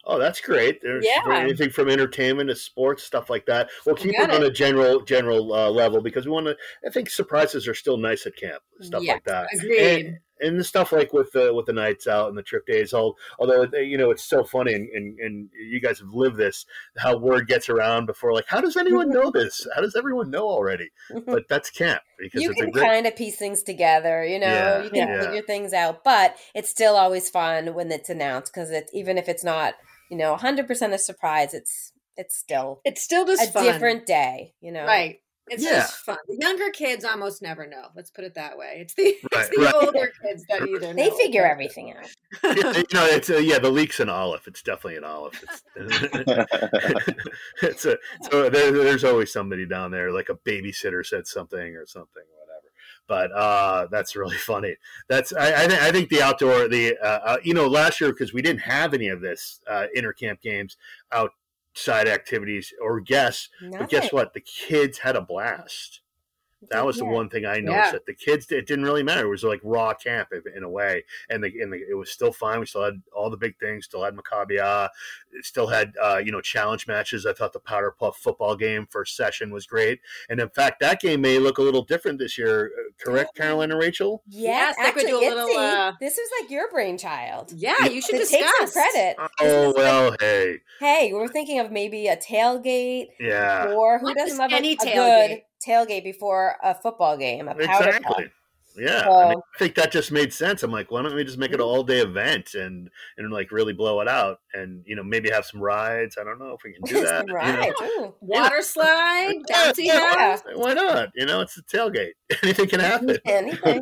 Oh, 0.03 0.19
that's 0.19 0.41
great. 0.41 0.81
There's 0.81 1.05
Yeah. 1.05 1.33
anything 1.33 1.69
from 1.69 1.87
entertainment 1.89 2.49
to 2.49 2.55
sports, 2.57 3.03
stuff 3.03 3.29
like 3.29 3.45
that. 3.45 3.69
We'll 3.85 3.95
keep 3.95 4.17
got 4.17 4.29
it 4.29 4.35
on 4.35 4.43
it. 4.43 4.47
a 4.47 4.51
general 4.51 4.99
general 5.01 5.53
uh, 5.53 5.69
level 5.69 6.01
because 6.01 6.25
we 6.25 6.31
want 6.33 6.47
to. 6.47 6.57
I 6.85 6.91
think 6.91 7.09
surprises 7.09 7.69
are 7.69 7.73
still 7.73 7.95
nice 7.95 8.25
at 8.25 8.35
camp, 8.35 8.61
stuff 8.81 9.01
Yeah, 9.01 9.13
like 9.13 9.23
that. 9.25 9.47
agreed. 9.53 10.05
And, 10.07 10.17
and 10.41 10.59
the 10.59 10.63
stuff 10.63 10.91
like 10.91 11.13
with 11.13 11.31
the 11.31 11.53
with 11.53 11.65
the 11.65 11.73
nights 11.73 12.07
out 12.07 12.29
and 12.29 12.37
the 12.37 12.43
trip 12.43 12.65
days, 12.65 12.93
all 12.93 13.17
although 13.39 13.63
you 13.77 13.97
know 13.97 14.11
it's 14.11 14.23
so 14.23 14.43
funny 14.43 14.73
and, 14.73 14.89
and, 14.89 15.19
and 15.19 15.49
you 15.53 15.79
guys 15.79 15.99
have 15.99 16.09
lived 16.13 16.37
this, 16.37 16.65
how 16.97 17.17
word 17.17 17.47
gets 17.47 17.69
around 17.69 18.05
before 18.05 18.33
like 18.33 18.47
how 18.47 18.61
does 18.61 18.77
anyone 18.77 19.09
know 19.09 19.31
this? 19.31 19.65
How 19.75 19.81
does 19.81 19.95
everyone 19.95 20.29
know 20.31 20.45
already? 20.47 20.89
Mm-hmm. 21.11 21.31
But 21.31 21.47
that's 21.47 21.69
camp 21.69 22.01
because 22.19 22.41
you 22.41 22.51
it's 22.51 22.61
can 22.61 22.71
great. 22.71 22.85
kind 22.85 23.07
of 23.07 23.15
piece 23.15 23.37
things 23.37 23.63
together, 23.63 24.23
you 24.25 24.39
know. 24.39 24.47
Yeah, 24.47 24.83
you 24.83 24.89
can 24.89 25.07
yeah. 25.07 25.21
figure 25.21 25.41
things 25.41 25.73
out, 25.73 26.03
but 26.03 26.35
it's 26.55 26.69
still 26.69 26.95
always 26.95 27.29
fun 27.29 27.73
when 27.73 27.91
it's 27.91 28.09
announced 28.09 28.53
because 28.53 28.71
it's 28.71 28.91
even 28.93 29.17
if 29.17 29.27
it's 29.29 29.43
not, 29.43 29.75
you 30.09 30.17
know, 30.17 30.35
hundred 30.35 30.67
percent 30.67 30.93
a 30.93 30.97
surprise, 30.97 31.53
it's 31.53 31.93
it's 32.15 32.35
still 32.35 32.81
It's 32.83 33.01
still 33.01 33.23
a 33.23 33.27
just 33.27 33.53
fun. 33.53 33.63
different 33.63 34.05
day, 34.05 34.53
you 34.59 34.71
know. 34.71 34.85
Right. 34.85 35.19
It's 35.49 35.63
Yeah. 35.63 35.81
just 35.81 35.97
fun. 35.97 36.17
The 36.27 36.37
younger 36.39 36.69
kids 36.71 37.05
almost 37.05 37.41
never 37.41 37.65
know. 37.67 37.87
Let's 37.95 38.09
put 38.11 38.23
it 38.25 38.35
that 38.35 38.57
way. 38.57 38.79
It's 38.81 38.93
the 38.93 39.15
Right, 39.33 39.47
it's 39.47 39.55
the 39.55 39.63
right. 39.63 39.73
older 39.75 40.11
kids 40.23 40.43
that 40.49 40.61
either 40.67 40.93
They 40.93 41.09
figure 41.11 41.45
everything 41.45 41.93
out. 41.93 42.05
Yeah, 42.43 42.51
you 42.77 42.83
know, 42.93 43.05
it's 43.05 43.29
uh, 43.29 43.37
yeah, 43.37 43.59
the 43.59 43.69
leak's 43.69 43.99
an 43.99 44.09
olive. 44.09 44.41
It's 44.47 44.61
definitely 44.61 44.97
an 44.97 45.03
olive. 45.05 45.41
It's, 45.75 46.01
it's 47.61 47.85
a 47.85 47.97
so 48.29 48.49
there, 48.49 48.71
there's 48.71 49.03
always 49.03 49.31
somebody 49.31 49.65
down 49.65 49.91
there, 49.91 50.11
like 50.11 50.29
a 50.29 50.35
babysitter 50.35 51.05
said 51.05 51.27
something 51.27 51.75
or 51.75 51.85
something, 51.85 52.23
whatever. 52.39 52.67
But 53.07 53.31
uh, 53.31 53.87
that's 53.89 54.15
really 54.15 54.37
funny. 54.37 54.75
That's 55.07 55.33
I 55.33 55.63
I, 55.63 55.67
th- 55.67 55.79
I 55.79 55.91
think 55.91 56.09
the 56.09 56.21
outdoor 56.21 56.67
the 56.67 56.97
uh, 56.97 57.19
uh, 57.23 57.37
you 57.43 57.53
know 57.53 57.67
last 57.67 58.01
year 58.01 58.11
because 58.11 58.33
we 58.33 58.41
didn't 58.41 58.61
have 58.61 58.93
any 58.93 59.07
of 59.07 59.21
this 59.21 59.61
uh, 59.69 59.85
intercamp 59.95 60.41
games 60.41 60.75
outside 61.77 62.07
activities 62.07 62.73
or 62.81 62.99
guests. 62.99 63.49
But 63.71 63.89
guess 63.89 64.11
what? 64.11 64.33
The 64.33 64.41
kids 64.41 64.99
had 64.99 65.15
a 65.15 65.21
blast. 65.21 66.01
That 66.69 66.85
was 66.85 66.97
the 66.97 67.05
one 67.05 67.29
thing 67.29 67.45
I 67.45 67.59
noticed 67.59 67.69
Yeah. 67.69 67.91
that 67.91 68.05
the 68.07 68.13
kids 68.13 68.51
it 68.51 68.65
didn't 68.65 68.85
really 68.85 69.03
matter. 69.03 69.25
It 69.25 69.29
was 69.29 69.43
like 69.43 69.59
raw 69.63 69.93
camp 69.93 70.29
in, 70.33 70.41
in 70.55 70.63
a 70.63 70.69
way, 70.69 71.03
and 71.29 71.43
the, 71.43 71.47
and 71.61 71.71
the, 71.71 71.77
it 71.89 71.93
was 71.95 72.09
still 72.11 72.31
fine. 72.31 72.59
We 72.59 72.65
still 72.65 72.83
had 72.83 73.01
all 73.15 73.29
the 73.29 73.37
big 73.37 73.57
things. 73.59 73.85
Still 73.85 74.03
had 74.03 74.15
Maccabia. 74.15 74.89
It 75.31 75.45
Still 75.45 75.67
had 75.67 75.93
uh, 76.01 76.17
you 76.23 76.31
know 76.31 76.41
challenge 76.41 76.87
matches. 76.87 77.25
I 77.25 77.33
thought 77.33 77.53
the 77.53 77.59
Powder 77.59 77.91
Puff 77.97 78.17
football 78.17 78.55
game 78.55 78.87
first 78.89 79.15
session 79.15 79.51
was 79.51 79.65
great, 79.67 79.99
and 80.29 80.39
in 80.39 80.49
fact 80.49 80.79
that 80.79 80.99
game 80.99 81.21
may 81.21 81.37
look 81.37 81.57
a 81.59 81.61
little 81.61 81.83
different 81.83 82.17
this 82.19 82.37
year. 82.37 82.71
Uh, 82.77 82.83
Correct, 82.99 83.35
Caroline 83.35 83.69
and 83.71 83.79
Rachel? 83.79 84.23
Yes, 84.27 84.75
Yes, 84.79 84.87
actually, 84.87 85.11
do 85.11 85.19
a 85.19 85.21
little, 85.21 85.47
Itzy, 85.47 85.57
uh, 85.57 85.91
this 85.99 86.17
is 86.17 86.27
like 86.41 86.49
your 86.49 86.69
brainchild. 86.71 87.51
Yeah, 87.55 87.85
you 87.85 88.01
should 88.01 88.13
to 88.13 88.17
discuss. 88.17 88.39
take 88.41 88.67
some 88.69 88.71
credit. 88.71 89.15
Oh 89.39 89.45
is 89.45 89.67
like, 89.67 89.75
well, 89.77 90.15
hey, 90.19 90.61
hey, 90.79 91.13
we're 91.13 91.27
thinking 91.27 91.59
of 91.59 91.71
maybe 91.71 92.07
a 92.07 92.17
tailgate, 92.17 93.09
yeah, 93.19 93.67
or 93.75 93.99
who 93.99 94.07
Not 94.07 94.15
doesn't 94.17 94.29
just 94.29 94.39
love 94.39 94.51
a, 94.51 94.55
any 94.55 94.73
a 94.73 94.75
good 94.77 95.41
tailgate. 95.65 95.87
tailgate 95.87 96.03
before 96.03 96.55
a 96.63 96.73
football 96.75 97.17
game, 97.17 97.47
a 97.47 97.55
powder 97.55 97.67
puff. 97.67 97.87
exactly. 97.87 98.25
Yeah, 98.79 99.09
I, 99.09 99.29
mean, 99.29 99.39
I 99.55 99.57
think 99.57 99.73
that 99.73 99.91
just 99.91 100.11
made 100.11 100.31
sense. 100.31 100.61
I'm 100.61 100.69
like, 100.71 100.91
why 100.91 101.01
don't 101.01 101.15
we 101.15 101.23
just 101.23 101.39
make 101.39 101.49
it 101.49 101.55
an 101.55 101.61
all 101.61 101.81
day 101.83 101.97
event 101.99 102.53
and 102.53 102.91
and 103.17 103.31
like 103.33 103.51
really 103.51 103.73
blow 103.73 104.01
it 104.01 104.07
out, 104.07 104.39
and 104.53 104.83
you 104.85 104.95
know 104.95 105.01
maybe 105.01 105.31
have 105.31 105.45
some 105.45 105.59
rides. 105.59 106.15
I 106.21 106.23
don't 106.23 106.37
know 106.37 106.51
if 106.51 106.61
we 106.63 106.73
can 106.73 106.81
do 106.85 107.01
that. 107.03 107.25
you 107.27 107.33
know? 107.33 107.39
right. 107.39 107.73
ooh. 107.81 108.13
Water 108.21 108.61
slide, 108.61 109.33
Yeah, 109.49 109.71
bouncy 109.71 109.85
yeah, 109.85 110.29
house. 110.31 110.41
why 110.53 110.75
not? 110.75 111.09
You 111.15 111.25
know, 111.25 111.41
it's 111.41 111.57
a 111.57 111.63
tailgate. 111.63 112.11
Anything 112.43 112.69
can 112.69 112.79
happen. 112.81 113.17
Anything. 113.25 113.81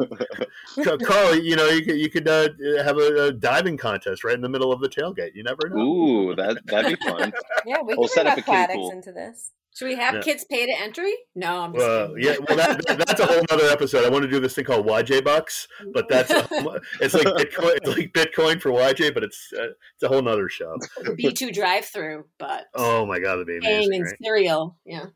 Ca- 0.81 0.97
Carl, 0.99 1.35
you 1.35 1.57
know, 1.57 1.67
you 1.67 1.83
could 1.83 1.97
you 1.97 2.09
could 2.09 2.29
uh, 2.29 2.47
have 2.85 2.97
a, 2.97 3.25
a 3.25 3.31
diving 3.33 3.75
contest 3.75 4.23
right 4.23 4.35
in 4.35 4.39
the 4.41 4.47
middle 4.47 4.71
of 4.71 4.79
the 4.79 4.87
tailgate. 4.87 5.35
You 5.35 5.43
never 5.43 5.67
know. 5.67 5.77
Ooh, 5.77 6.35
that 6.35 6.65
that'd 6.67 6.97
be 6.97 7.05
fun. 7.05 7.33
Yeah, 7.65 7.81
we 7.81 7.95
We'll 7.95 8.07
can 8.07 8.13
set 8.15 8.23
bring 8.23 8.31
up 8.31 8.37
a 8.37 8.41
kiddie 8.43 8.51
aquatics 8.55 8.75
pool. 8.77 8.91
into 8.91 9.11
this. 9.11 9.51
Should 9.75 9.85
we 9.89 9.95
have 9.95 10.15
Yeah. 10.15 10.21
kids 10.21 10.45
pay 10.49 10.65
to 10.65 10.71
entry? 10.81 11.13
No, 11.35 11.57
I'm 11.63 11.73
just 11.73 11.85
Well, 11.85 12.07
kidding. 12.15 12.23
yeah, 12.23 12.35
well, 12.47 12.57
that, 12.57 12.85
that- 12.87 12.97
that's 13.05 13.19
a 13.19 13.25
whole 13.25 13.43
other 13.49 13.65
episode. 13.65 14.05
I 14.05 14.09
want 14.09 14.23
to 14.23 14.29
do 14.29 14.39
this 14.39 14.55
thing 14.55 14.63
called 14.65 14.85
YJ 14.87 15.23
Bucks, 15.23 15.67
but 15.93 16.07
that's 16.07 16.29
a, 16.31 16.47
it's 17.01 17.13
like 17.13 17.25
Bitcoin, 17.27 17.75
it's 17.77 17.87
like 17.87 18.13
Bitcoin 18.13 18.61
for 18.61 18.71
YJ, 18.71 19.13
but 19.13 19.23
it's 19.23 19.51
uh, 19.57 19.67
it's 19.95 20.03
a 20.03 20.07
whole 20.07 20.21
nother 20.21 20.47
show. 20.49 20.77
B 21.17 21.31
two 21.33 21.51
drive 21.51 21.85
through, 21.85 22.25
but 22.39 22.65
Oh 22.73 23.05
my 23.05 23.19
god, 23.19 23.31
that'd 23.35 23.47
be 23.47 23.59
paying 23.59 24.01
Right? 24.01 24.13
cereal. 24.23 24.77
Yeah. 24.85 25.07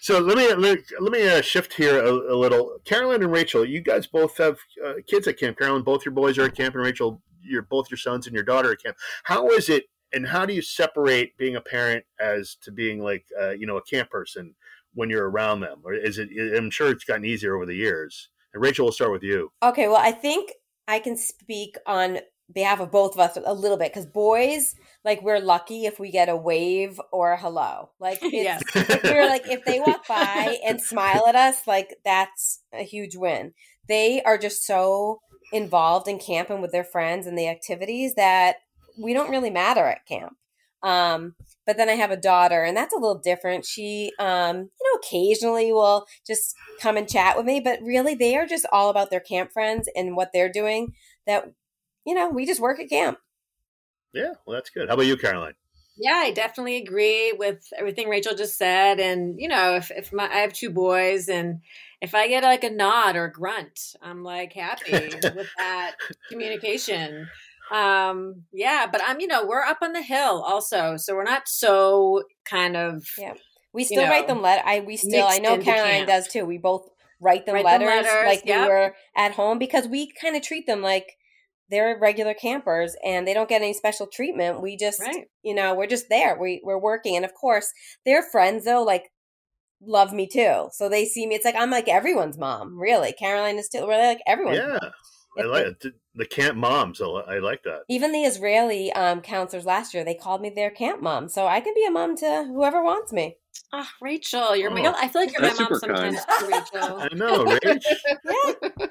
So 0.00 0.18
let 0.20 0.36
me 0.36 0.52
let, 0.54 0.78
let 1.00 1.10
me 1.10 1.26
uh, 1.28 1.40
shift 1.40 1.72
here 1.74 1.98
a, 2.04 2.10
a 2.10 2.36
little. 2.36 2.78
Carolyn 2.84 3.22
and 3.22 3.32
Rachel, 3.32 3.64
you 3.64 3.80
guys 3.80 4.06
both 4.06 4.36
have 4.38 4.58
uh, 4.84 4.94
kids 5.08 5.26
at 5.26 5.38
camp. 5.38 5.58
Carolyn, 5.58 5.82
both 5.82 6.04
your 6.04 6.12
boys 6.12 6.38
are 6.38 6.44
at 6.44 6.54
camp, 6.56 6.74
and 6.76 6.84
Rachel, 6.84 7.20
your 7.42 7.62
both 7.62 7.90
your 7.90 7.98
sons 7.98 8.26
and 8.26 8.34
your 8.34 8.44
daughter 8.44 8.70
at 8.72 8.82
camp. 8.82 8.96
How 9.24 9.48
is 9.48 9.68
it, 9.68 9.86
and 10.12 10.26
how 10.26 10.46
do 10.46 10.54
you 10.54 10.62
separate 10.62 11.36
being 11.36 11.56
a 11.56 11.60
parent 11.60 12.04
as 12.20 12.56
to 12.62 12.72
being 12.72 13.02
like 13.02 13.24
uh, 13.40 13.50
you 13.50 13.66
know 13.66 13.76
a 13.76 13.82
camp 13.82 14.10
person 14.10 14.54
when 14.94 15.10
you're 15.10 15.30
around 15.30 15.60
them, 15.60 15.80
or 15.84 15.94
is 15.94 16.18
it? 16.18 16.28
I'm 16.56 16.70
sure 16.70 16.90
it's 16.90 17.04
gotten 17.04 17.24
easier 17.24 17.56
over 17.56 17.66
the 17.66 17.74
years. 17.74 18.28
And 18.54 18.62
Rachel, 18.62 18.84
we'll 18.84 18.92
start 18.92 19.12
with 19.12 19.22
you. 19.22 19.50
Okay, 19.62 19.88
well, 19.88 19.96
I 19.96 20.12
think 20.12 20.52
I 20.86 20.98
can 20.98 21.16
speak 21.16 21.76
on 21.86 22.18
behalf 22.52 22.80
of 22.80 22.90
both 22.90 23.14
of 23.14 23.20
us 23.20 23.38
a 23.42 23.54
little 23.54 23.78
bit 23.78 23.92
because 23.92 24.06
boys, 24.06 24.74
like, 25.04 25.22
we're 25.22 25.38
lucky 25.38 25.86
if 25.86 25.98
we 25.98 26.10
get 26.10 26.28
a 26.28 26.36
wave 26.36 27.00
or 27.10 27.32
a 27.32 27.38
hello. 27.38 27.90
Like, 27.98 28.18
it's, 28.22 28.32
Yes. 28.74 29.02
we're 29.04 29.26
like, 29.26 29.48
if 29.48 29.64
they 29.64 29.80
walk 29.80 30.06
by 30.06 30.58
and 30.66 30.80
smile 30.80 31.26
at 31.28 31.34
us, 31.34 31.66
like, 31.66 31.96
that's 32.04 32.62
a 32.72 32.82
huge 32.82 33.16
win. 33.16 33.54
They 33.88 34.22
are 34.22 34.38
just 34.38 34.66
so 34.66 35.20
involved 35.52 36.08
in 36.08 36.18
camping 36.18 36.60
with 36.60 36.72
their 36.72 36.84
friends 36.84 37.26
and 37.26 37.38
the 37.38 37.48
activities 37.48 38.14
that 38.14 38.56
we 38.98 39.14
don't 39.14 39.30
really 39.30 39.50
matter 39.50 39.84
at 39.84 40.06
camp. 40.06 40.36
Um, 40.82 41.36
but 41.66 41.76
then 41.76 41.88
I 41.88 41.92
have 41.92 42.10
a 42.10 42.16
daughter, 42.16 42.64
and 42.64 42.76
that's 42.76 42.92
a 42.92 42.98
little 42.98 43.18
different. 43.18 43.64
She, 43.64 44.12
um, 44.18 44.56
you 44.56 44.92
know, 44.92 44.98
occasionally 44.98 45.72
will 45.72 46.06
just 46.26 46.56
come 46.80 46.96
and 46.96 47.08
chat 47.08 47.36
with 47.36 47.46
me, 47.46 47.60
but 47.60 47.80
really, 47.82 48.14
they 48.14 48.36
are 48.36 48.46
just 48.46 48.66
all 48.72 48.90
about 48.90 49.10
their 49.10 49.20
camp 49.20 49.52
friends 49.52 49.88
and 49.94 50.16
what 50.16 50.30
they're 50.32 50.50
doing. 50.50 50.94
That 51.26 51.52
you 52.04 52.14
know, 52.14 52.28
we 52.28 52.46
just 52.46 52.60
work 52.60 52.80
at 52.80 52.90
camp. 52.90 53.18
Yeah, 54.12 54.32
well, 54.44 54.56
that's 54.56 54.70
good. 54.70 54.88
How 54.88 54.94
about 54.94 55.06
you, 55.06 55.16
Caroline? 55.16 55.54
Yeah, 55.96 56.16
I 56.16 56.32
definitely 56.32 56.78
agree 56.78 57.32
with 57.32 57.64
everything 57.78 58.08
Rachel 58.08 58.34
just 58.34 58.56
said. 58.58 58.98
And 58.98 59.38
you 59.38 59.48
know, 59.48 59.76
if 59.76 59.90
if 59.90 60.12
my 60.12 60.24
I 60.24 60.38
have 60.38 60.52
two 60.52 60.70
boys, 60.70 61.28
and 61.28 61.60
if 62.00 62.14
I 62.14 62.28
get 62.28 62.42
like 62.42 62.64
a 62.64 62.70
nod 62.70 63.14
or 63.14 63.26
a 63.26 63.32
grunt, 63.32 63.94
I'm 64.02 64.24
like 64.24 64.52
happy 64.52 64.92
with 65.36 65.48
that 65.58 65.92
communication. 66.28 67.28
Um, 67.70 68.44
yeah, 68.52 68.86
but 68.90 69.00
I'm 69.06 69.20
you 69.20 69.26
know 69.26 69.46
we're 69.46 69.62
up 69.62 69.78
on 69.82 69.92
the 69.92 70.02
hill 70.02 70.42
also, 70.46 70.96
so 70.96 71.14
we're 71.14 71.24
not 71.24 71.42
so 71.46 72.22
kind 72.44 72.76
of 72.76 73.04
Yeah. 73.18 73.34
We 73.72 73.82
You 73.82 73.86
still 73.86 74.04
write 74.04 74.28
them 74.28 74.42
let 74.42 74.66
I 74.66 74.80
we 74.80 74.96
still 74.96 75.26
I 75.26 75.38
know 75.38 75.58
Caroline 75.58 76.06
does 76.06 76.28
too. 76.28 76.44
We 76.44 76.58
both 76.58 76.88
write 77.20 77.46
them 77.46 77.54
Write 77.54 77.64
them 77.64 77.86
letters, 77.86 78.06
letters, 78.06 78.26
like 78.26 78.42
yep. 78.44 78.66
we 78.66 78.74
were 78.74 78.94
at 79.16 79.32
home 79.32 79.58
because 79.58 79.88
we 79.88 80.12
kind 80.20 80.36
of 80.36 80.42
treat 80.42 80.66
them 80.66 80.82
like 80.82 81.16
they're 81.70 81.98
regular 81.98 82.34
campers 82.34 82.94
and 83.02 83.26
they 83.26 83.32
don't 83.32 83.48
get 83.48 83.62
any 83.62 83.72
special 83.72 84.06
treatment. 84.06 84.60
We 84.60 84.76
just 84.76 85.00
right. 85.00 85.24
you 85.42 85.54
know, 85.54 85.74
we're 85.74 85.86
just 85.86 86.10
there. 86.10 86.38
We 86.38 86.60
we're 86.62 86.78
working. 86.78 87.16
And 87.16 87.24
of 87.24 87.32
course, 87.34 87.72
their 88.04 88.22
friends 88.22 88.66
though, 88.66 88.82
like 88.82 89.10
love 89.80 90.12
me 90.12 90.26
too. 90.26 90.68
So 90.72 90.88
they 90.88 91.06
see 91.06 91.26
me. 91.26 91.34
It's 91.34 91.44
like 91.44 91.56
I'm 91.56 91.70
like 91.70 91.88
everyone's 91.88 92.36
mom, 92.36 92.78
really. 92.78 93.12
Caroline 93.12 93.58
is 93.58 93.66
still 93.66 93.86
we're 93.86 93.96
like 93.96 94.20
everyone 94.26 94.54
Yeah, 94.54 94.78
mom. 94.82 94.92
I 95.38 95.42
like 95.44 95.66
it. 95.66 95.94
The 96.14 96.26
camp 96.26 96.56
moms. 96.56 97.00
I 97.00 97.06
I 97.06 97.38
like 97.38 97.62
that. 97.62 97.82
Even 97.88 98.12
the 98.12 98.22
Israeli 98.22 98.92
um, 98.92 99.20
counselors 99.20 99.64
last 99.64 99.94
year, 99.94 100.04
they 100.04 100.14
called 100.14 100.42
me 100.42 100.50
their 100.50 100.70
camp 100.70 101.02
mom. 101.02 101.28
So 101.28 101.46
I 101.46 101.60
can 101.60 101.74
be 101.74 101.84
a 101.86 101.90
mom 101.90 102.16
to 102.18 102.44
whoever 102.46 102.82
wants 102.82 103.12
me. 103.12 103.36
Oh, 103.72 103.88
Rachel, 104.00 104.54
you're 104.54 104.70
my. 104.70 104.82
Oh, 104.86 104.94
I 104.96 105.08
feel 105.08 105.22
like 105.22 105.32
you're 105.32 105.42
my 105.42 105.54
mom 105.54 105.74
sometimes 105.74 106.18
Rachel. 106.46 106.98
I 107.00 107.08
know, 107.14 107.44
Rach. 107.46 108.90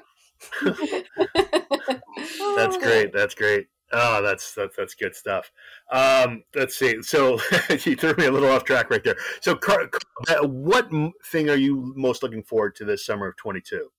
That's 2.56 2.76
great. 2.78 3.12
That's 3.12 3.34
great. 3.34 3.68
Oh, 3.94 4.22
that's 4.22 4.54
that's 4.54 4.74
that's 4.74 4.94
good 4.94 5.14
stuff. 5.14 5.50
Um, 5.90 6.44
let's 6.54 6.76
see. 6.76 7.02
So 7.02 7.32
you 7.84 7.94
threw 7.94 8.14
me 8.14 8.24
a 8.24 8.30
little 8.30 8.48
off 8.48 8.64
track 8.64 8.88
right 8.90 9.04
there. 9.04 9.16
So, 9.42 9.54
Car- 9.54 9.88
Car- 9.88 10.00
uh, 10.42 10.46
what 10.46 10.88
thing 11.26 11.50
are 11.50 11.56
you 11.56 11.92
most 11.94 12.22
looking 12.22 12.42
forward 12.42 12.74
to 12.76 12.86
this 12.86 13.04
summer 13.04 13.28
of 13.28 13.36
22? 13.36 13.90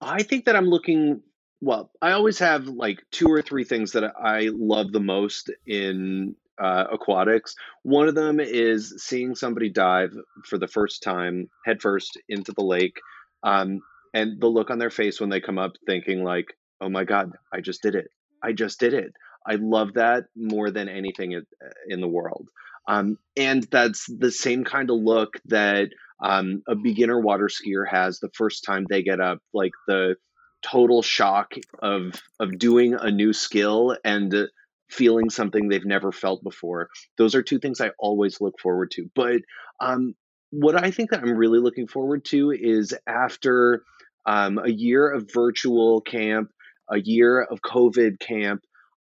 I 0.00 0.22
think 0.22 0.46
that 0.46 0.56
I'm 0.56 0.66
looking. 0.66 1.22
Well, 1.60 1.90
I 2.00 2.12
always 2.12 2.38
have 2.38 2.66
like 2.66 3.02
two 3.10 3.28
or 3.30 3.42
three 3.42 3.64
things 3.64 3.92
that 3.92 4.04
I 4.18 4.48
love 4.52 4.92
the 4.92 5.00
most 5.00 5.50
in 5.66 6.34
uh, 6.58 6.84
aquatics. 6.92 7.54
One 7.82 8.08
of 8.08 8.14
them 8.14 8.40
is 8.40 8.94
seeing 8.98 9.34
somebody 9.34 9.68
dive 9.70 10.14
for 10.46 10.58
the 10.58 10.68
first 10.68 11.02
time, 11.02 11.48
headfirst 11.64 12.18
into 12.28 12.52
the 12.52 12.64
lake, 12.64 12.98
um, 13.42 13.80
and 14.14 14.40
the 14.40 14.46
look 14.46 14.70
on 14.70 14.78
their 14.78 14.90
face 14.90 15.20
when 15.20 15.30
they 15.30 15.40
come 15.40 15.58
up, 15.58 15.72
thinking 15.86 16.24
like, 16.24 16.56
"Oh 16.80 16.88
my 16.88 17.04
God, 17.04 17.32
I 17.52 17.60
just 17.60 17.82
did 17.82 17.94
it! 17.94 18.08
I 18.42 18.52
just 18.52 18.80
did 18.80 18.94
it!" 18.94 19.12
I 19.46 19.54
love 19.56 19.94
that 19.94 20.24
more 20.36 20.70
than 20.70 20.88
anything 20.88 21.32
in, 21.32 21.46
in 21.88 22.00
the 22.00 22.08
world. 22.08 22.48
Um, 22.86 23.18
and 23.36 23.62
that's 23.70 24.06
the 24.06 24.30
same 24.30 24.64
kind 24.64 24.90
of 24.90 24.96
look 24.96 25.34
that 25.46 25.88
um, 26.22 26.62
a 26.68 26.74
beginner 26.74 27.18
water 27.18 27.48
skier 27.48 27.88
has 27.88 28.18
the 28.18 28.30
first 28.34 28.64
time 28.64 28.86
they 28.88 29.02
get 29.02 29.20
up, 29.20 29.38
like 29.52 29.72
the 29.86 30.16
total 30.62 31.02
shock 31.02 31.54
of 31.80 32.20
of 32.38 32.58
doing 32.58 32.94
a 32.94 33.10
new 33.10 33.32
skill 33.32 33.96
and 34.04 34.34
uh, 34.34 34.46
feeling 34.90 35.30
something 35.30 35.68
they've 35.68 35.86
never 35.86 36.12
felt 36.12 36.42
before. 36.42 36.88
Those 37.16 37.34
are 37.34 37.42
two 37.42 37.58
things 37.58 37.80
I 37.80 37.92
always 37.98 38.40
look 38.40 38.58
forward 38.60 38.90
to. 38.92 39.08
But 39.14 39.42
um, 39.80 40.14
what 40.50 40.82
I 40.82 40.90
think 40.90 41.10
that 41.10 41.20
I'm 41.20 41.36
really 41.36 41.60
looking 41.60 41.86
forward 41.86 42.24
to 42.26 42.50
is 42.50 42.94
after 43.06 43.84
um, 44.26 44.58
a 44.58 44.70
year 44.70 45.08
of 45.08 45.30
virtual 45.32 46.00
camp, 46.00 46.50
a 46.90 47.00
year 47.00 47.40
of 47.40 47.62
COVID 47.62 48.18
camp, 48.18 48.62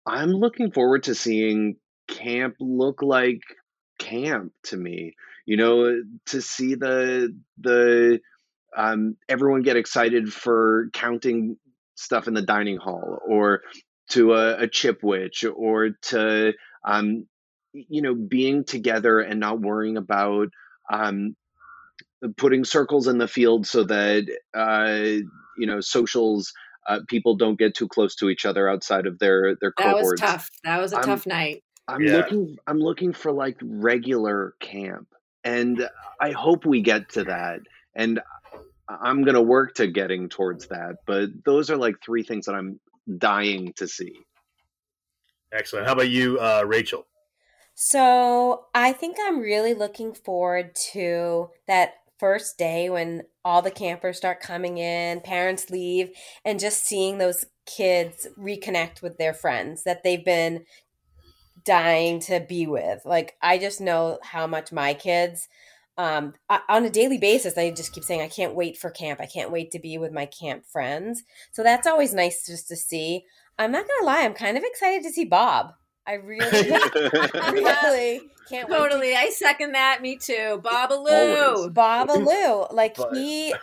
I'm 0.08 0.32
looking 0.32 0.72
forward 0.72 1.04
to 1.04 1.16
seeing 1.16 1.78
camp 2.08 2.56
look 2.60 3.02
like 3.02 3.42
camp 4.00 4.52
to 4.64 4.78
me 4.78 5.16
you 5.46 5.58
know 5.58 6.02
to 6.28 6.42
see 6.42 6.76
the 6.76 7.36
the 7.60 8.20
um, 8.78 9.16
everyone 9.30 9.62
get 9.62 9.78
excited 9.78 10.32
for 10.34 10.90
counting 10.94 11.58
stuff 11.96 12.28
in 12.28 12.34
the 12.34 12.42
dining 12.42 12.78
hall 12.78 13.20
or 13.28 13.62
to 14.10 14.34
a, 14.34 14.64
a 14.64 14.68
Chipwich 14.68 15.46
or 15.56 15.92
to 16.04 16.54
um, 16.84 17.26
you 17.74 18.02
know 18.02 18.14
being 18.16 18.64
together 18.66 19.20
and 19.22 19.40
not 19.40 19.62
worrying 19.62 19.98
about 19.98 20.50
um, 20.92 21.36
putting 22.38 22.64
circles 22.66 23.08
in 23.08 23.18
the 23.18 23.28
field 23.28 23.66
so 23.68 23.84
that 23.84 24.26
uh, 24.54 25.24
you 25.58 25.68
know 25.68 25.80
socials 25.80 26.52
uh, 26.88 27.00
people 27.08 27.36
don't 27.36 27.58
get 27.58 27.74
too 27.76 27.88
close 27.88 28.16
to 28.16 28.30
each 28.30 28.46
other 28.46 28.70
outside 28.70 29.08
of 29.08 29.18
their 29.20 29.56
their 29.62 29.74
That 29.78 29.94
was 29.94 30.02
cohorts 30.02 30.22
tough. 30.22 30.50
That 30.64 30.82
was 30.82 30.94
a 30.94 30.98
I'm- 30.98 31.06
tough 31.06 31.26
night. 31.26 31.64
I'm 31.88 32.02
Yeah. 32.02 32.18
looking 32.18 32.58
I'm 32.68 32.80
looking 32.80 33.14
for 33.14 33.32
like 33.32 33.58
regular 33.62 34.56
camp. 34.60 35.08
And 35.46 35.88
I 36.20 36.32
hope 36.32 36.66
we 36.66 36.82
get 36.82 37.10
to 37.14 37.24
that. 37.24 37.62
And 37.96 38.20
I'm 38.90 39.24
going 39.24 39.36
to 39.36 39.42
work 39.42 39.76
to 39.76 39.88
getting 39.88 40.28
towards 40.30 40.68
that, 40.68 40.98
but 41.06 41.30
those 41.44 41.70
are 41.70 41.78
like 41.78 41.96
three 42.04 42.24
things 42.24 42.46
that 42.46 42.56
I'm 42.56 42.80
dying 43.18 43.74
to 43.78 43.88
see. 43.88 44.14
Excellent. 45.52 45.88
How 45.88 45.94
about 45.94 46.10
you, 46.10 46.40
uh, 46.40 46.64
Rachel? 46.66 47.06
So 47.74 48.66
I 48.74 48.94
think 48.94 49.18
I'm 49.22 49.40
really 49.40 49.74
looking 49.74 50.14
forward 50.14 50.76
to 50.94 51.50
that 51.68 51.94
first 52.20 52.58
day 52.58 52.90
when 52.90 53.24
all 53.44 53.62
the 53.62 53.72
campers 53.72 54.18
start 54.18 54.40
coming 54.40 54.78
in, 54.78 55.20
parents 55.22 55.70
leave, 55.70 56.12
and 56.44 56.60
just 56.60 56.86
seeing 56.86 57.18
those 57.18 57.46
kids 57.66 58.28
reconnect 58.38 59.02
with 59.02 59.18
their 59.18 59.34
friends 59.34 59.84
that 59.84 60.04
they've 60.04 60.24
been 60.24 60.66
dying 61.66 62.20
to 62.22 62.40
be 62.40 62.68
with. 62.68 63.02
Like 63.06 63.36
I 63.42 63.58
just 63.58 63.82
know 63.82 64.20
how 64.24 64.48
much 64.48 64.72
my 64.72 64.94
kids 64.94 65.48
um 65.98 66.34
o- 66.50 66.60
on 66.68 66.84
a 66.84 66.90
daily 66.90 67.18
basis 67.18 67.58
I 67.58 67.72
just 67.72 67.94
keep 67.94 68.04
saying 68.04 68.22
I 68.22 68.28
can't 68.28 68.54
wait 68.56 68.78
for 68.78 68.90
camp. 68.90 69.20
I 69.22 69.26
can't 69.26 69.52
wait 69.52 69.72
to 69.72 69.80
be 69.80 69.98
with 69.98 70.12
my 70.12 70.26
camp 70.26 70.66
friends. 70.66 71.24
So 71.52 71.64
that's 71.64 71.88
always 71.88 72.14
nice 72.14 72.46
just 72.46 72.68
to 72.70 72.76
see. 72.76 73.24
I'm 73.58 73.72
not 73.72 73.88
going 73.88 74.00
to 74.02 74.06
lie, 74.06 74.24
I'm 74.24 74.34
kind 74.34 74.58
of 74.58 74.64
excited 74.66 75.04
to 75.04 75.12
see 75.12 75.24
Bob. 75.26 75.72
I 76.06 76.14
really 76.16 76.70
really 76.72 78.22
can't 78.50 78.70
wait 78.70 78.76
to 78.76 78.84
Totally. 78.84 79.16
I 79.16 79.30
second 79.30 79.72
that. 79.72 80.02
Me 80.02 80.18
too. 80.18 80.62
Babaloo. 80.64 81.42
Always. 81.56 81.72
Bob 81.72 82.10
Alou. 82.10 82.72
Like 82.74 82.98
But- 82.98 83.14
he, 83.16 83.56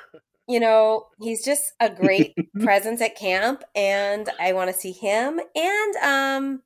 you 0.48 0.58
know, 0.60 1.06
he's 1.20 1.44
just 1.44 1.72
a 1.80 1.88
great 1.90 2.34
presence 2.62 3.00
at 3.00 3.16
camp, 3.16 3.62
and 3.76 4.28
I 4.40 4.54
want 4.54 4.70
to 4.72 4.76
see 4.76 4.92
him. 4.92 5.40
And 5.54 5.96
um, 6.02 6.62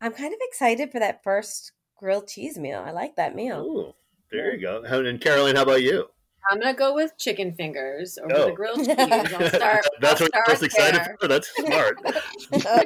I'm 0.00 0.12
kind 0.12 0.32
of 0.32 0.38
excited 0.42 0.90
for 0.92 1.00
that 1.00 1.22
first 1.24 1.72
grilled 1.98 2.28
cheese 2.28 2.58
meal. 2.58 2.82
I 2.86 2.92
like 2.92 3.16
that 3.16 3.34
meal. 3.34 3.60
Ooh, 3.62 3.92
there 4.30 4.54
you 4.54 4.60
go. 4.60 4.84
How- 4.88 5.00
And 5.04 5.20
Caroline, 5.20 5.56
how 5.56 5.62
about 5.62 5.82
you? 5.82 6.06
I'm 6.50 6.60
gonna 6.60 6.72
go 6.72 6.94
with 6.94 7.12
chicken 7.18 7.52
fingers 7.54 8.16
over 8.22 8.34
Oh. 8.34 8.46
the 8.46 8.52
grilled 8.52 8.78
cheese. 8.78 8.88
I'll 8.96 9.48
start. 9.48 9.84
That's 10.00 10.20
I'll 10.20 10.26
what 10.26 10.34
you're 10.34 10.44
most 10.48 10.62
excited 10.62 11.00
there. 11.00 11.16
for. 11.20 11.28
That's 11.28 11.50
smart. 11.56 11.98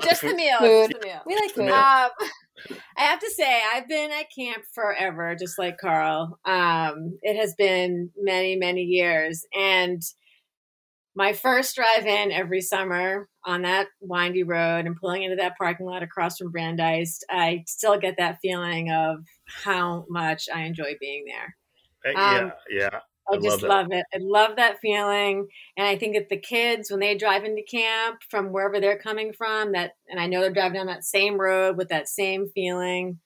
Just 0.03 0.22
the 0.22 0.35
meal. 0.35 0.59
Food. 0.59 0.90
Just 0.90 1.01
the 1.01 1.07
meal. 1.07 1.20
We 1.27 1.35
like 1.37 1.51
food. 1.53 1.68
Um, 1.70 2.11
I 2.96 3.03
have 3.03 3.20
to 3.20 3.31
say, 3.31 3.61
I've 3.75 3.87
been 3.88 4.11
at 4.11 4.27
camp 4.37 4.64
forever, 4.75 5.37
just 5.38 5.59
like 5.59 5.79
Carl. 5.79 6.38
Um, 6.44 7.18
it 7.22 7.37
has 7.37 7.55
been 7.57 8.11
many, 8.16 8.57
many 8.57 8.83
years. 8.83 9.44
And 9.57 10.01
my 11.14 11.33
first 11.33 11.77
drive 11.77 12.07
in 12.07 12.33
every 12.33 12.61
summer 12.62 13.29
on 13.44 13.62
that 13.62 13.88
windy 14.00 14.42
road 14.44 14.87
and 14.87 14.96
pulling 14.96 15.22
into 15.24 15.37
that 15.37 15.57
parking 15.59 15.87
lot 15.87 16.02
across 16.02 16.38
from 16.38 16.50
Brandeis, 16.52 17.20
I 17.31 17.64
still 17.66 17.98
get 17.98 18.16
that 18.18 18.38
feeling 18.42 18.90
of 18.90 19.24
how 19.46 20.07
much 20.09 20.48
I 20.55 20.62
enjoy 20.62 20.94
being 21.00 21.24
there. 21.26 21.57
Uh, 22.05 22.18
yeah, 22.18 22.38
Um, 22.38 22.52
yeah. 22.70 23.00
I, 23.31 23.35
I 23.35 23.38
love 23.38 23.42
just 23.42 23.61
that. 23.62 23.68
love 23.68 23.87
it. 23.90 24.05
I 24.14 24.18
love 24.20 24.57
that 24.57 24.81
feeling. 24.81 25.46
And 25.76 25.87
I 25.87 25.96
think 25.96 26.14
that 26.16 26.28
the 26.28 26.38
kids, 26.38 26.90
when 26.90 27.00
they 27.00 27.16
drive 27.16 27.44
into 27.44 27.62
camp 27.62 28.18
from 28.31 28.52
wherever 28.52 28.81
they're 28.81 28.98
coming 28.98 29.33
from, 29.33 29.72
that, 29.72 29.92
and 30.09 30.20
I 30.20 30.26
know 30.26 30.40
they're 30.40 30.52
driving 30.52 30.74
down 30.74 30.87
that 30.87 31.05
same 31.05 31.40
road 31.40 31.76
with 31.76 31.88
that 31.88 32.09
same 32.09 32.48
feeling. 32.55 33.20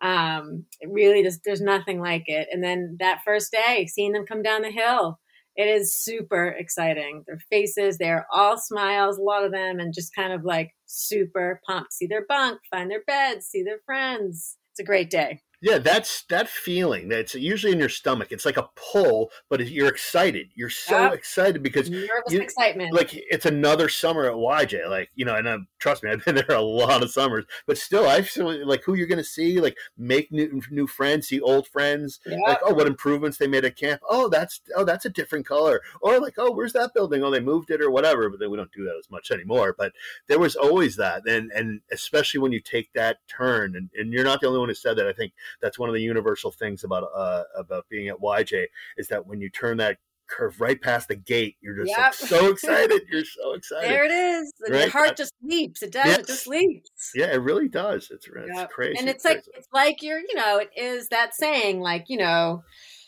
Um, 0.00 0.64
it 0.80 0.88
really 0.90 1.22
just 1.22 1.44
there's 1.44 1.60
nothing 1.60 2.00
like 2.00 2.24
it. 2.26 2.48
And 2.50 2.62
then 2.64 2.96
that 2.98 3.20
first 3.24 3.52
day, 3.52 3.86
seeing 3.86 4.12
them 4.12 4.26
come 4.26 4.42
down 4.42 4.62
the 4.62 4.70
hill, 4.70 5.20
it 5.56 5.68
is 5.68 5.96
super 5.96 6.48
exciting. 6.48 7.24
Their 7.26 7.38
faces, 7.50 7.98
they're 7.98 8.26
all 8.32 8.56
smiles, 8.58 9.18
a 9.18 9.22
lot 9.22 9.44
of 9.44 9.52
them, 9.52 9.78
and 9.78 9.94
just 9.94 10.14
kind 10.14 10.32
of 10.32 10.44
like 10.44 10.70
super 10.86 11.60
pumped. 11.66 11.92
See 11.92 12.06
their 12.06 12.26
bunk, 12.26 12.58
find 12.70 12.90
their 12.90 13.04
beds, 13.06 13.46
see 13.46 13.62
their 13.62 13.80
friends. 13.84 14.56
It's 14.72 14.80
a 14.80 14.84
great 14.84 15.10
day. 15.10 15.40
Yeah, 15.62 15.78
that's 15.78 16.24
that 16.24 16.48
feeling. 16.48 17.08
That's 17.08 17.34
usually 17.36 17.72
in 17.72 17.78
your 17.78 17.88
stomach. 17.88 18.28
It's 18.32 18.44
like 18.44 18.56
a 18.56 18.68
pull, 18.74 19.30
but 19.48 19.64
you're 19.68 19.88
excited. 19.88 20.48
You're 20.56 20.68
so 20.70 21.00
Yep. 21.00 21.14
excited 21.14 21.62
because 21.62 21.88
Nervous 21.88 22.08
you- 22.30 22.40
excitement. 22.40 22.92
like 22.92 23.10
it's 23.14 23.46
another 23.46 23.88
summer 23.88 24.24
at 24.26 24.34
YJ. 24.34 24.88
Like 24.88 25.10
you 25.14 25.24
know, 25.24 25.36
and 25.36 25.46
um, 25.46 25.68
trust 25.78 26.02
me, 26.02 26.10
I've 26.12 26.24
been 26.24 26.34
there 26.34 26.46
a 26.50 26.60
lot 26.60 27.02
of 27.04 27.12
summers. 27.12 27.44
But 27.66 27.78
still, 27.78 28.08
I 28.08 28.22
feel 28.22 28.66
like 28.66 28.82
who 28.84 28.94
you're 28.94 29.06
going 29.06 29.18
to 29.18 29.24
see, 29.24 29.60
like 29.60 29.76
make 29.96 30.32
new 30.32 30.60
new 30.70 30.88
friends, 30.88 31.28
see 31.28 31.40
old 31.40 31.68
friends. 31.68 32.18
yeah. 32.26 32.38
Like 32.44 32.58
oh, 32.64 32.74
what 32.74 32.88
improvements 32.88 33.38
they 33.38 33.46
made 33.46 33.64
at 33.64 33.76
camp. 33.76 34.00
Oh, 34.10 34.28
that's 34.28 34.60
oh, 34.76 34.84
that's 34.84 35.04
a 35.04 35.10
different 35.10 35.46
color. 35.46 35.80
Or 36.00 36.18
like 36.18 36.34
oh, 36.38 36.50
where's 36.50 36.72
that 36.72 36.92
building? 36.92 37.22
Oh, 37.22 37.30
they 37.30 37.38
moved 37.40 37.70
it 37.70 37.80
or 37.80 37.90
whatever. 37.90 38.28
But 38.28 38.40
then 38.40 38.50
we 38.50 38.56
don't 38.56 38.72
do 38.72 38.84
that 38.84 38.96
as 38.98 39.08
much 39.12 39.30
anymore. 39.30 39.76
But 39.78 39.92
there 40.26 40.40
was 40.40 40.56
always 40.56 40.96
that, 40.96 41.22
and 41.28 41.52
and 41.52 41.82
especially 41.92 42.40
when 42.40 42.50
you 42.50 42.60
take 42.60 42.92
that 42.94 43.18
turn, 43.28 43.76
and, 43.76 43.90
and 43.94 44.12
you're 44.12 44.24
not 44.24 44.40
the 44.40 44.48
only 44.48 44.58
one 44.58 44.68
who 44.68 44.74
said 44.74 44.96
that. 44.96 45.06
I 45.06 45.12
think 45.12 45.32
that's 45.60 45.78
one 45.78 45.88
of 45.88 45.94
the 45.94 46.02
universal 46.02 46.50
things 46.50 46.84
about 46.84 47.04
uh 47.14 47.42
about 47.56 47.88
being 47.88 48.08
at 48.08 48.18
YJ 48.18 48.66
is 48.96 49.08
that 49.08 49.26
when 49.26 49.40
you 49.40 49.50
turn 49.50 49.76
that 49.78 49.98
curve 50.28 50.60
right 50.60 50.80
past 50.80 51.08
the 51.08 51.16
gate, 51.16 51.56
you're 51.60 51.84
just 51.84 51.96
like, 51.98 52.14
so 52.14 52.50
excited. 52.50 53.02
You're 53.10 53.24
so 53.24 53.52
excited. 53.54 53.90
there 53.90 54.04
it 54.04 54.10
is. 54.10 54.52
Right? 54.68 54.80
Your 54.80 54.90
heart 54.90 55.16
just 55.16 55.32
leaps. 55.42 55.82
It 55.82 55.92
does. 55.92 56.06
Yes. 56.06 56.18
It 56.20 56.26
just 56.26 56.46
leaps. 56.46 57.10
Yeah, 57.14 57.32
it 57.32 57.42
really 57.42 57.68
does. 57.68 58.10
It's, 58.10 58.26
it's 58.26 58.56
Yep. 58.56 58.70
crazy. 58.70 58.98
And 58.98 59.08
it's 59.08 59.24
like 59.24 59.44
crazy. 59.44 59.50
it's 59.54 59.68
like 59.72 60.02
you're, 60.02 60.20
you 60.20 60.34
know, 60.34 60.58
it 60.58 60.70
is 60.76 61.08
that 61.08 61.34
saying, 61.34 61.80
like, 61.80 62.06
you 62.08 62.16
know, 62.16 62.62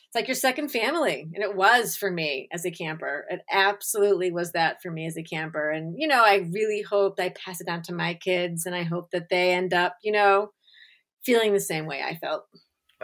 it's 0.07 0.14
like 0.14 0.28
your 0.28 0.35
second 0.35 0.68
family. 0.68 1.26
And 1.35 1.42
it 1.42 1.57
was 1.57 1.96
for 1.96 2.11
me 2.11 2.48
as 2.52 2.64
a 2.66 2.70
camper. 2.70 3.24
It 3.30 3.40
absolutely 3.50 4.30
was 4.30 4.52
that 4.52 4.83
for 4.83 4.90
me 4.90 5.07
as 5.07 5.16
a 5.16 5.22
camper. 5.22 5.70
And, 5.70 5.94
you 5.98 6.07
know, 6.07 6.22
I 6.24 6.48
really 6.52 6.83
hoped 6.83 7.20
I 7.20 7.30
pass 7.30 7.61
it 7.61 7.66
down 7.66 7.83
to 7.85 7.94
my 7.94 8.14
kids 8.14 8.66
and 8.66 8.74
I 8.74 8.83
hope 8.83 9.11
that 9.12 9.28
they 9.30 9.52
end 9.54 9.72
up, 9.72 9.96
you 10.02 10.12
know, 10.12 10.50
feeling 11.24 11.52
the 11.52 11.60
same 11.60 11.87
way 11.87 12.02
I 12.02 12.16
felt. 12.16 12.44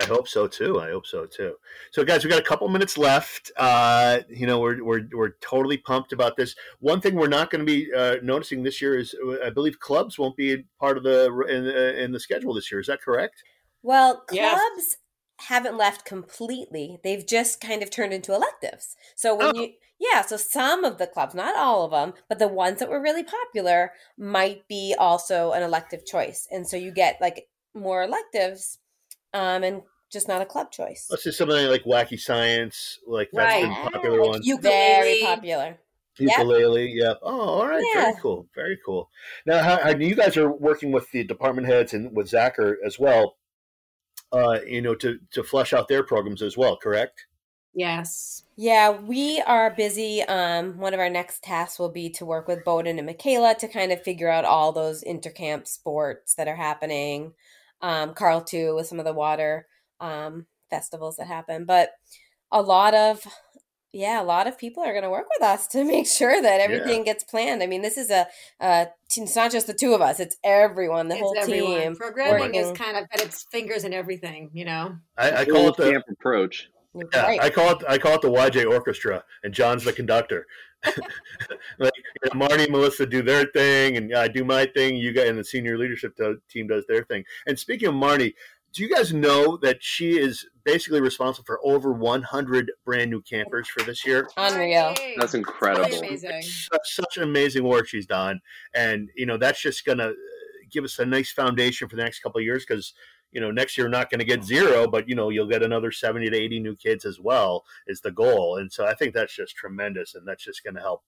I 0.01 0.05
hope 0.05 0.29
so 0.29 0.47
too. 0.47 0.81
I 0.81 0.91
hope 0.91 1.05
so 1.07 1.27
too. 1.27 1.57
So, 1.93 2.05
guys, 2.05 2.25
we 2.25 2.31
got 2.31 2.39
a 2.41 2.45
couple 2.45 2.67
minutes 2.69 2.97
left. 2.97 3.51
Uh, 3.57 4.21
you 4.31 4.47
know, 4.47 4.59
we're, 4.61 4.83
we're 4.83 5.03
we're 5.13 5.33
totally 5.41 5.77
pumped 5.77 6.13
about 6.13 6.37
this. 6.37 6.55
One 6.79 7.01
thing 7.01 7.17
we're 7.17 7.29
not 7.29 7.51
going 7.51 7.67
to 7.67 7.67
be 7.67 7.93
uh, 7.93 8.17
noticing 8.23 8.63
this 8.63 8.81
year 8.81 8.99
is, 8.99 9.15
uh, 9.23 9.45
I 9.45 9.51
believe, 9.51 9.79
clubs 9.81 10.19
won't 10.19 10.37
be 10.37 10.65
part 10.79 10.97
of 10.97 11.03
the 11.03 11.27
in, 11.49 11.67
uh, 11.67 12.03
in 12.03 12.13
the 12.13 12.21
schedule 12.21 12.55
this 12.55 12.71
year. 12.71 12.81
Is 12.81 12.87
that 12.87 13.03
correct? 13.03 13.43
Well, 13.83 14.21
clubs 14.27 14.37
Yes. 14.41 14.97
haven't 15.41 15.77
left 15.77 16.05
completely. 16.05 16.99
They've 17.03 17.27
just 17.27 17.61
kind 17.61 17.83
of 17.83 17.91
turned 17.91 18.13
into 18.13 18.35
electives. 18.35 18.97
So 19.17 19.35
when 19.35 19.55
Oh. 19.55 19.61
you 19.61 19.73
yeah, 19.99 20.23
so 20.23 20.39
some 20.39 20.85
of 20.85 20.97
the 20.97 21.07
clubs, 21.07 21.35
not 21.35 21.57
all 21.57 21.85
of 21.85 21.91
them, 21.91 22.15
but 22.27 22.39
the 22.39 22.49
ones 22.49 22.79
that 22.79 22.89
were 22.89 23.03
really 23.03 23.23
popular 23.25 23.93
might 24.17 24.67
be 24.67 24.95
also 24.99 25.53
an 25.53 25.63
elective 25.63 26.07
choice. 26.07 26.49
And 26.51 26.67
so 26.67 26.79
you 26.79 26.91
get 26.91 27.21
like 27.21 27.49
more 27.75 28.03
electives 28.03 28.79
um 29.35 29.63
and 29.63 29.83
just 30.11 30.27
not 30.27 30.43
a 30.43 30.47
club 30.47 30.73
choice. 30.73 31.07
Let's 31.09 31.23
say 31.23 31.31
something 31.31 31.69
like 31.69 31.85
wacky 31.85 32.19
science, 32.19 32.99
like 33.07 33.31
that's 33.33 33.55
Right. 33.55 33.63
been 33.63 33.93
popular 33.93 34.21
Like 34.21 34.29
ones. 34.31 34.47
Very 34.61 35.21
Ukulele. 35.21 35.23
popular. 35.23 35.79
Ukulele, 36.19 36.29
Yep. 36.29 36.39
ukulele, 36.39 36.93
yeah. 36.93 37.15
Oh, 37.23 37.41
all 37.41 37.69
right, 37.69 37.85
very 37.95 38.15
cool, 38.21 38.47
very 38.55 38.79
cool. 38.85 39.09
Now, 39.47 39.63
how, 39.63 39.79
how, 39.81 39.91
you 39.91 40.17
guys 40.17 40.37
are 40.37 40.51
working 40.51 40.91
with 40.91 41.09
the 41.13 41.23
department 41.25 41.69
heads 41.69 41.95
and 41.95 42.15
with 42.15 42.29
Zacher 42.29 42.75
as 42.85 42.99
well. 42.99 43.37
Uh, 44.33 44.59
you 44.67 44.83
know, 44.83 44.95
to 44.97 45.19
to 45.33 45.43
flesh 45.43 45.73
out 45.73 45.89
their 45.89 46.03
programs 46.03 46.43
as 46.43 46.57
well. 46.57 46.77
Correct? 46.77 47.27
Yes. 47.73 48.45
Yeah, 48.57 48.91
we 48.91 49.41
are 49.41 49.71
busy. 49.71 50.23
Um, 50.23 50.79
one 50.79 50.93
of 50.93 51.01
our 51.01 51.09
next 51.09 51.43
tasks 51.43 51.79
will 51.79 51.89
be 51.89 52.11
to 52.11 52.25
work 52.27 52.49
with 52.49 52.65
Bowden 52.65 52.99
and 52.99 53.07
Michaela 53.07 53.55
to 53.61 53.69
kind 53.69 53.93
of 53.93 54.03
figure 54.03 54.29
out 54.29 54.45
all 54.45 54.73
those 54.73 55.03
intercamp 55.05 55.67
sports 55.69 56.35
that 56.35 56.49
are 56.49 56.57
happening. 56.57 57.33
Um, 57.83 58.15
Carl 58.15 58.43
too 58.43 58.75
with 58.75 58.87
some 58.87 58.99
of 58.99 59.05
the 59.05 59.13
water 59.13 59.67
um, 60.01 60.47
festivals 60.69 61.17
that 61.17 61.27
happen, 61.27 61.65
but 61.65 61.91
a 62.53 62.61
lot 62.63 62.95
of 62.95 63.27
yeah, 63.93 64.23
a 64.23 64.25
lot 64.25 64.47
of 64.47 64.57
people 64.57 64.83
are 64.85 64.93
going 64.93 65.03
to 65.03 65.11
work 65.11 65.27
with 65.37 65.43
us 65.47 65.67
to 65.69 65.85
make 65.95 66.07
sure 66.07 66.41
that 66.41 66.61
everything 66.61 67.05
gets 67.05 67.25
planned. 67.25 67.63
I 67.63 67.67
mean, 67.67 67.83
this 67.83 67.97
is 67.97 68.11
a, 68.11 68.27
a 68.61 68.89
it's 69.17 69.35
not 69.37 69.51
just 69.51 69.67
the 69.67 69.75
two 69.75 69.95
of 69.95 70.01
us; 70.01 70.21
it's 70.21 70.37
everyone, 70.45 71.09
the 71.09 71.15
It's 71.15 71.23
whole 71.23 71.37
everyone. 71.39 71.81
team. 71.81 71.97
Programming 71.97 72.55
is 72.55 72.71
kind 72.79 72.97
of 72.97 73.09
got 73.11 73.23
its 73.25 73.45
fingers 73.51 73.85
in 73.85 73.93
everything, 73.93 74.51
you 74.53 74.65
know? 74.65 74.97
I, 75.17 75.33
I 75.41 75.45
call 75.45 75.69
it 75.69 75.77
the 75.77 75.91
camp 75.91 76.05
approach. 76.09 76.69
yeah, 76.95 77.23
Right. 77.23 77.43
I 77.43 77.51
call 77.51 77.71
it 77.73 77.85
I 77.89 77.99
call 77.99 78.15
it 78.15 78.23
the 78.23 78.31
YJ 78.31 78.71
Orchestra, 78.71 79.25
and 79.43 79.53
John's 79.53 79.85
the 79.85 79.93
conductor. 79.93 80.47
Like 81.79 81.93
you 81.97 82.31
know, 82.33 82.39
Marty 82.39 82.65
and 82.65 82.73
Melissa 82.73 83.07
do 83.07 83.23
their 83.23 83.47
thing, 83.47 83.97
and 83.97 84.15
I 84.15 84.29
do 84.29 84.45
my 84.45 84.67
thing. 84.67 84.97
You 84.97 85.13
guys 85.13 85.29
and 85.29 85.39
the 85.39 85.45
senior 85.45 85.77
leadership 85.77 86.17
do, 86.17 86.41
team 86.49 86.69
does 86.69 86.85
their 86.87 87.05
thing. 87.05 87.25
And 87.47 87.59
speaking 87.59 87.89
of 87.89 87.95
Marty, 87.95 88.35
do 88.73 88.83
you 88.83 88.95
guys 88.95 89.13
know 89.13 89.57
that 89.59 89.83
she 89.83 90.19
is 90.19 90.47
basically 90.65 91.01
responsible 91.01 91.45
for 91.45 91.61
over 91.65 91.93
100 91.93 92.71
brand 92.85 93.11
new 93.11 93.21
campers 93.23 93.69
for 93.69 93.83
this 93.83 94.07
year? 94.07 94.29
Unreal. 94.37 94.95
That's 95.17 95.35
incredible. 95.35 95.89
Really 95.89 96.09
amazing. 96.09 96.43
Such, 96.43 96.95
such 96.95 97.17
amazing 97.19 97.65
work 97.65 97.89
she's 97.89 98.07
done, 98.07 98.41
and 98.75 99.11
you 99.17 99.27
know 99.27 99.37
that's 99.37 99.61
just 99.61 99.85
gonna 99.85 100.09
uh, 100.09 100.13
give 100.71 100.85
us 100.85 100.99
a 100.99 101.07
nice 101.07 101.33
foundation 101.33 101.89
for 101.89 101.97
the 101.97 102.03
next 102.03 102.21
couple 102.21 102.39
of 102.39 102.45
years 102.45 102.65
because 102.67 102.95
you 103.33 103.41
know 103.41 103.51
next 103.51 103.77
year 103.79 103.89
not 103.89 104.11
going 104.11 104.19
to 104.19 104.25
get 104.25 104.45
zero, 104.45 104.87
but 104.87 105.09
you 105.09 105.15
know 105.15 105.29
you'll 105.31 105.47
get 105.47 105.63
another 105.63 105.93
70 105.93 106.31
to 106.31 106.37
80 106.37 106.61
new 106.61 106.77
kids 106.77 107.05
as 107.05 107.21
well 107.21 107.65
is 107.87 108.01
the 108.01 108.13
goal, 108.13 108.57
and 108.57 108.73
so 108.73 108.87
I 108.87 108.95
think 108.95 109.15
that's 109.15 109.35
just 109.35 109.57
tremendous, 109.57 110.15
and 110.15 110.27
that's 110.27 110.45
just 110.45 110.65
going 110.65 110.75
to 110.75 110.81
help 110.81 111.03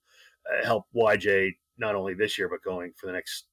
uh, 0.50 0.64
help 0.64 0.86
YJ 0.94 1.52
not 1.78 1.94
only 1.94 2.14
this 2.14 2.38
year 2.38 2.48
but 2.48 2.62
going 2.62 2.92
for 2.96 3.06
the 3.06 3.12
next 3.12 3.46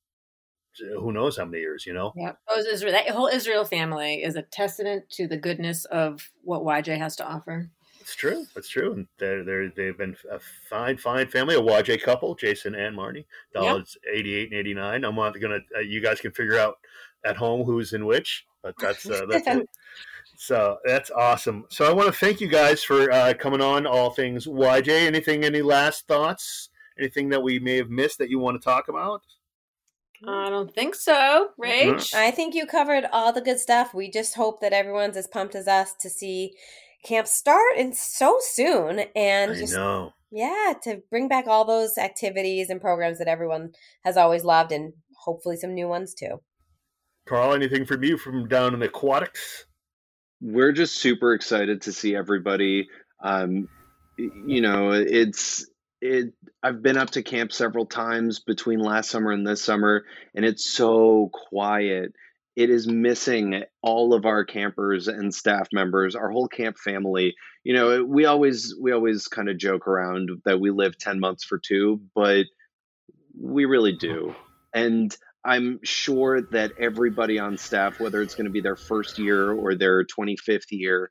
who 0.79 1.11
knows 1.11 1.37
how 1.37 1.45
many 1.45 1.59
years, 1.59 1.85
you 1.85 1.93
know. 1.93 2.13
Yeah, 2.15 2.33
those 2.47 2.65
Israel, 2.65 2.93
that 2.93 3.09
whole 3.09 3.27
Israel 3.27 3.65
family 3.65 4.23
is 4.23 4.35
a 4.35 4.43
testament 4.43 5.09
to 5.11 5.27
the 5.27 5.37
goodness 5.37 5.85
of 5.85 6.29
what 6.43 6.61
YJ 6.61 6.97
has 6.97 7.15
to 7.17 7.27
offer. 7.27 7.69
It's 7.99 8.15
true. 8.15 8.45
It's 8.55 8.69
true. 8.69 8.93
And 8.93 9.07
they're, 9.19 9.43
they're, 9.43 9.69
they've 9.69 9.97
been 9.97 10.15
a 10.31 10.39
fine, 10.69 10.97
fine 10.97 11.27
family, 11.27 11.55
a 11.55 11.61
YJ 11.61 12.01
couple, 12.01 12.33
Jason 12.33 12.73
and 12.73 12.95
Marty. 12.95 13.27
Dollars 13.53 13.97
88 14.11 14.51
and 14.51 14.59
89. 14.59 15.03
I'm 15.03 15.15
not 15.15 15.39
going 15.39 15.61
to, 15.61 15.77
uh, 15.77 15.81
you 15.81 16.01
guys 16.01 16.19
can 16.19 16.31
figure 16.31 16.57
out 16.57 16.77
at 17.25 17.37
home 17.37 17.63
who's 17.65 17.93
in 17.93 18.05
which, 18.05 18.45
but 18.63 18.75
that's, 18.79 19.09
uh, 19.09 19.25
that's 19.29 19.47
it. 19.47 19.69
So 20.41 20.77
that's 20.85 21.11
awesome. 21.11 21.65
So 21.67 21.83
I 21.83 21.91
want 21.91 22.07
to 22.07 22.17
thank 22.17 22.39
you 22.39 22.47
guys 22.47 22.81
for 22.81 23.11
uh, 23.11 23.33
coming 23.37 23.59
on 23.59 23.85
all 23.85 24.11
things 24.11 24.47
YJ. 24.47 24.87
Anything, 24.87 25.43
any 25.43 25.61
last 25.61 26.07
thoughts? 26.07 26.69
Anything 26.97 27.27
that 27.29 27.43
we 27.43 27.59
may 27.59 27.75
have 27.75 27.89
missed 27.89 28.19
that 28.19 28.29
you 28.29 28.39
want 28.39 28.59
to 28.59 28.63
talk 28.63 28.87
about? 28.87 29.21
I 30.25 30.49
don't 30.49 30.73
think 30.73 30.95
so, 30.95 31.49
Rach. 31.61 32.13
I 32.13 32.31
think 32.31 32.55
you 32.55 32.65
covered 32.65 33.05
all 33.11 33.33
the 33.33 33.41
good 33.41 33.59
stuff. 33.59 33.93
We 33.93 34.09
just 34.09 34.35
hope 34.35 34.61
that 34.61 34.71
everyone's 34.71 35.17
as 35.17 35.27
pumped 35.27 35.55
as 35.55 35.67
us 35.67 35.93
to 36.01 36.09
see 36.09 36.53
camp 37.03 37.27
start 37.27 37.77
and 37.77 37.95
so 37.95 38.37
soon 38.41 39.01
and 39.15 39.51
I 39.51 39.55
just 39.55 39.73
know. 39.73 40.13
yeah, 40.31 40.73
to 40.83 41.01
bring 41.09 41.27
back 41.27 41.47
all 41.47 41.65
those 41.65 41.97
activities 41.97 42.69
and 42.69 42.81
programs 42.81 43.19
that 43.19 43.27
everyone 43.27 43.71
has 44.03 44.17
always 44.17 44.43
loved 44.43 44.71
and 44.71 44.93
hopefully 45.17 45.55
some 45.55 45.73
new 45.73 45.87
ones 45.87 46.13
too. 46.13 46.41
Carl, 47.29 47.53
anything 47.53 47.85
from 47.85 48.03
you 48.03 48.17
from 48.17 48.47
down 48.47 48.73
in 48.73 48.79
the 48.79 48.87
aquatics? 48.87 49.65
we're 50.41 50.71
just 50.71 50.95
super 50.95 51.33
excited 51.33 51.81
to 51.83 51.91
see 51.91 52.15
everybody. 52.15 52.89
Um, 53.23 53.67
you 54.17 54.61
know, 54.61 54.91
it's 54.91 55.65
it. 56.01 56.33
I've 56.63 56.81
been 56.81 56.97
up 56.97 57.11
to 57.11 57.23
camp 57.23 57.51
several 57.51 57.85
times 57.85 58.39
between 58.39 58.79
last 58.79 59.09
summer 59.09 59.31
and 59.31 59.45
this 59.45 59.63
summer, 59.63 60.05
and 60.35 60.45
it's 60.45 60.69
so 60.69 61.29
quiet. 61.33 62.13
It 62.55 62.69
is 62.69 62.87
missing 62.87 63.63
all 63.81 64.13
of 64.13 64.25
our 64.25 64.43
campers 64.43 65.07
and 65.07 65.33
staff 65.33 65.69
members, 65.71 66.15
our 66.15 66.29
whole 66.29 66.47
camp 66.47 66.77
family. 66.77 67.35
You 67.63 67.73
know, 67.73 68.03
we 68.03 68.25
always 68.25 68.75
we 68.79 68.91
always 68.91 69.27
kind 69.27 69.49
of 69.49 69.57
joke 69.57 69.87
around 69.87 70.29
that 70.45 70.59
we 70.59 70.71
live 70.71 70.97
ten 70.97 71.19
months 71.19 71.43
for 71.43 71.57
two, 71.57 72.01
but 72.15 72.45
we 73.39 73.65
really 73.65 73.93
do. 73.93 74.35
And 74.73 75.15
I'm 75.45 75.79
sure 75.83 76.41
that 76.51 76.73
everybody 76.79 77.39
on 77.39 77.57
staff, 77.57 77.99
whether 77.99 78.21
it's 78.21 78.35
going 78.35 78.45
to 78.45 78.51
be 78.51 78.61
their 78.61 78.75
first 78.75 79.17
year 79.17 79.51
or 79.51 79.75
their 79.75 80.03
25th 80.03 80.71
year, 80.71 81.09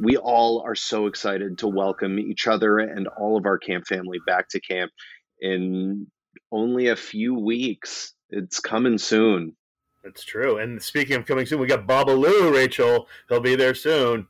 we 0.00 0.16
all 0.16 0.62
are 0.66 0.74
so 0.74 1.06
excited 1.06 1.58
to 1.58 1.68
welcome 1.68 2.18
each 2.18 2.46
other 2.46 2.78
and 2.78 3.08
all 3.08 3.36
of 3.36 3.46
our 3.46 3.58
camp 3.58 3.86
family 3.86 4.18
back 4.26 4.48
to 4.50 4.60
camp 4.60 4.92
in 5.40 6.06
only 6.52 6.88
a 6.88 6.96
few 6.96 7.34
weeks. 7.34 8.14
It's 8.28 8.60
coming 8.60 8.98
soon. 8.98 9.56
That's 10.04 10.24
true. 10.24 10.58
And 10.58 10.82
speaking 10.82 11.16
of 11.16 11.26
coming 11.26 11.46
soon, 11.46 11.60
we 11.60 11.66
got 11.66 11.86
Babaloo, 11.86 12.52
Rachel. 12.52 13.08
He'll 13.28 13.40
be 13.40 13.56
there 13.56 13.74
soon. 13.74 14.28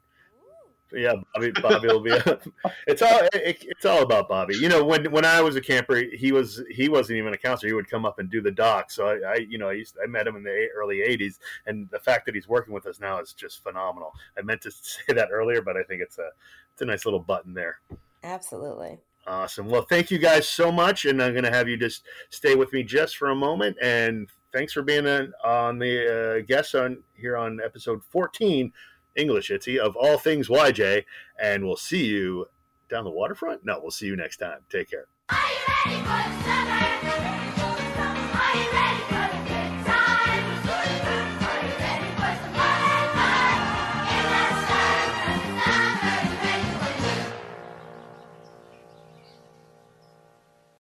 Yeah, 0.92 1.14
Bobby. 1.34 1.52
Bobby 1.62 1.88
will 1.88 2.00
be. 2.00 2.12
It's 2.86 3.02
all. 3.02 3.20
It, 3.32 3.64
it's 3.68 3.84
all 3.84 4.02
about 4.02 4.28
Bobby. 4.28 4.56
You 4.56 4.68
know, 4.68 4.84
when 4.84 5.10
when 5.10 5.24
I 5.24 5.40
was 5.40 5.56
a 5.56 5.60
camper, 5.60 6.02
he 6.12 6.32
was 6.32 6.62
he 6.70 6.88
wasn't 6.88 7.18
even 7.18 7.32
a 7.32 7.36
counselor. 7.36 7.68
He 7.68 7.74
would 7.74 7.88
come 7.88 8.04
up 8.04 8.18
and 8.18 8.30
do 8.30 8.40
the 8.40 8.50
doc. 8.50 8.90
So 8.90 9.06
I, 9.06 9.32
I 9.32 9.34
you 9.36 9.58
know, 9.58 9.68
I 9.68 9.72
used 9.72 9.96
I 10.02 10.06
met 10.06 10.26
him 10.26 10.36
in 10.36 10.42
the 10.42 10.68
early 10.74 10.98
'80s, 10.98 11.38
and 11.66 11.88
the 11.90 11.98
fact 11.98 12.26
that 12.26 12.34
he's 12.34 12.48
working 12.48 12.74
with 12.74 12.86
us 12.86 13.00
now 13.00 13.20
is 13.20 13.32
just 13.32 13.62
phenomenal. 13.62 14.12
I 14.38 14.42
meant 14.42 14.62
to 14.62 14.70
say 14.70 15.12
that 15.14 15.28
earlier, 15.30 15.62
but 15.62 15.76
I 15.76 15.82
think 15.82 16.02
it's 16.02 16.18
a 16.18 16.30
it's 16.72 16.82
a 16.82 16.86
nice 16.86 17.04
little 17.04 17.20
button 17.20 17.54
there. 17.54 17.78
Absolutely. 18.22 18.98
Awesome. 19.26 19.68
Well, 19.68 19.82
thank 19.82 20.10
you 20.10 20.18
guys 20.18 20.48
so 20.48 20.72
much, 20.72 21.04
and 21.04 21.22
I'm 21.22 21.32
going 21.32 21.44
to 21.44 21.52
have 21.52 21.68
you 21.68 21.76
just 21.76 22.04
stay 22.30 22.54
with 22.54 22.72
me 22.72 22.82
just 22.82 23.16
for 23.16 23.30
a 23.30 23.34
moment. 23.34 23.76
And 23.82 24.28
thanks 24.52 24.72
for 24.72 24.82
being 24.82 25.06
on, 25.06 25.32
on 25.44 25.78
the 25.78 26.38
uh, 26.40 26.44
guest 26.46 26.74
on 26.74 27.02
here 27.16 27.36
on 27.36 27.60
episode 27.62 28.02
14 28.10 28.72
English 29.20 29.50
Itzy 29.50 29.78
of 29.78 29.96
all 29.96 30.18
things 30.18 30.48
YJ, 30.48 31.04
and 31.38 31.64
we'll 31.64 31.76
see 31.76 32.06
you 32.06 32.46
down 32.88 33.04
the 33.04 33.10
waterfront. 33.10 33.64
No, 33.64 33.78
we'll 33.80 33.90
see 33.90 34.06
you 34.06 34.16
next 34.16 34.38
time. 34.38 34.60
Take 34.70 34.90
care. 34.90 35.06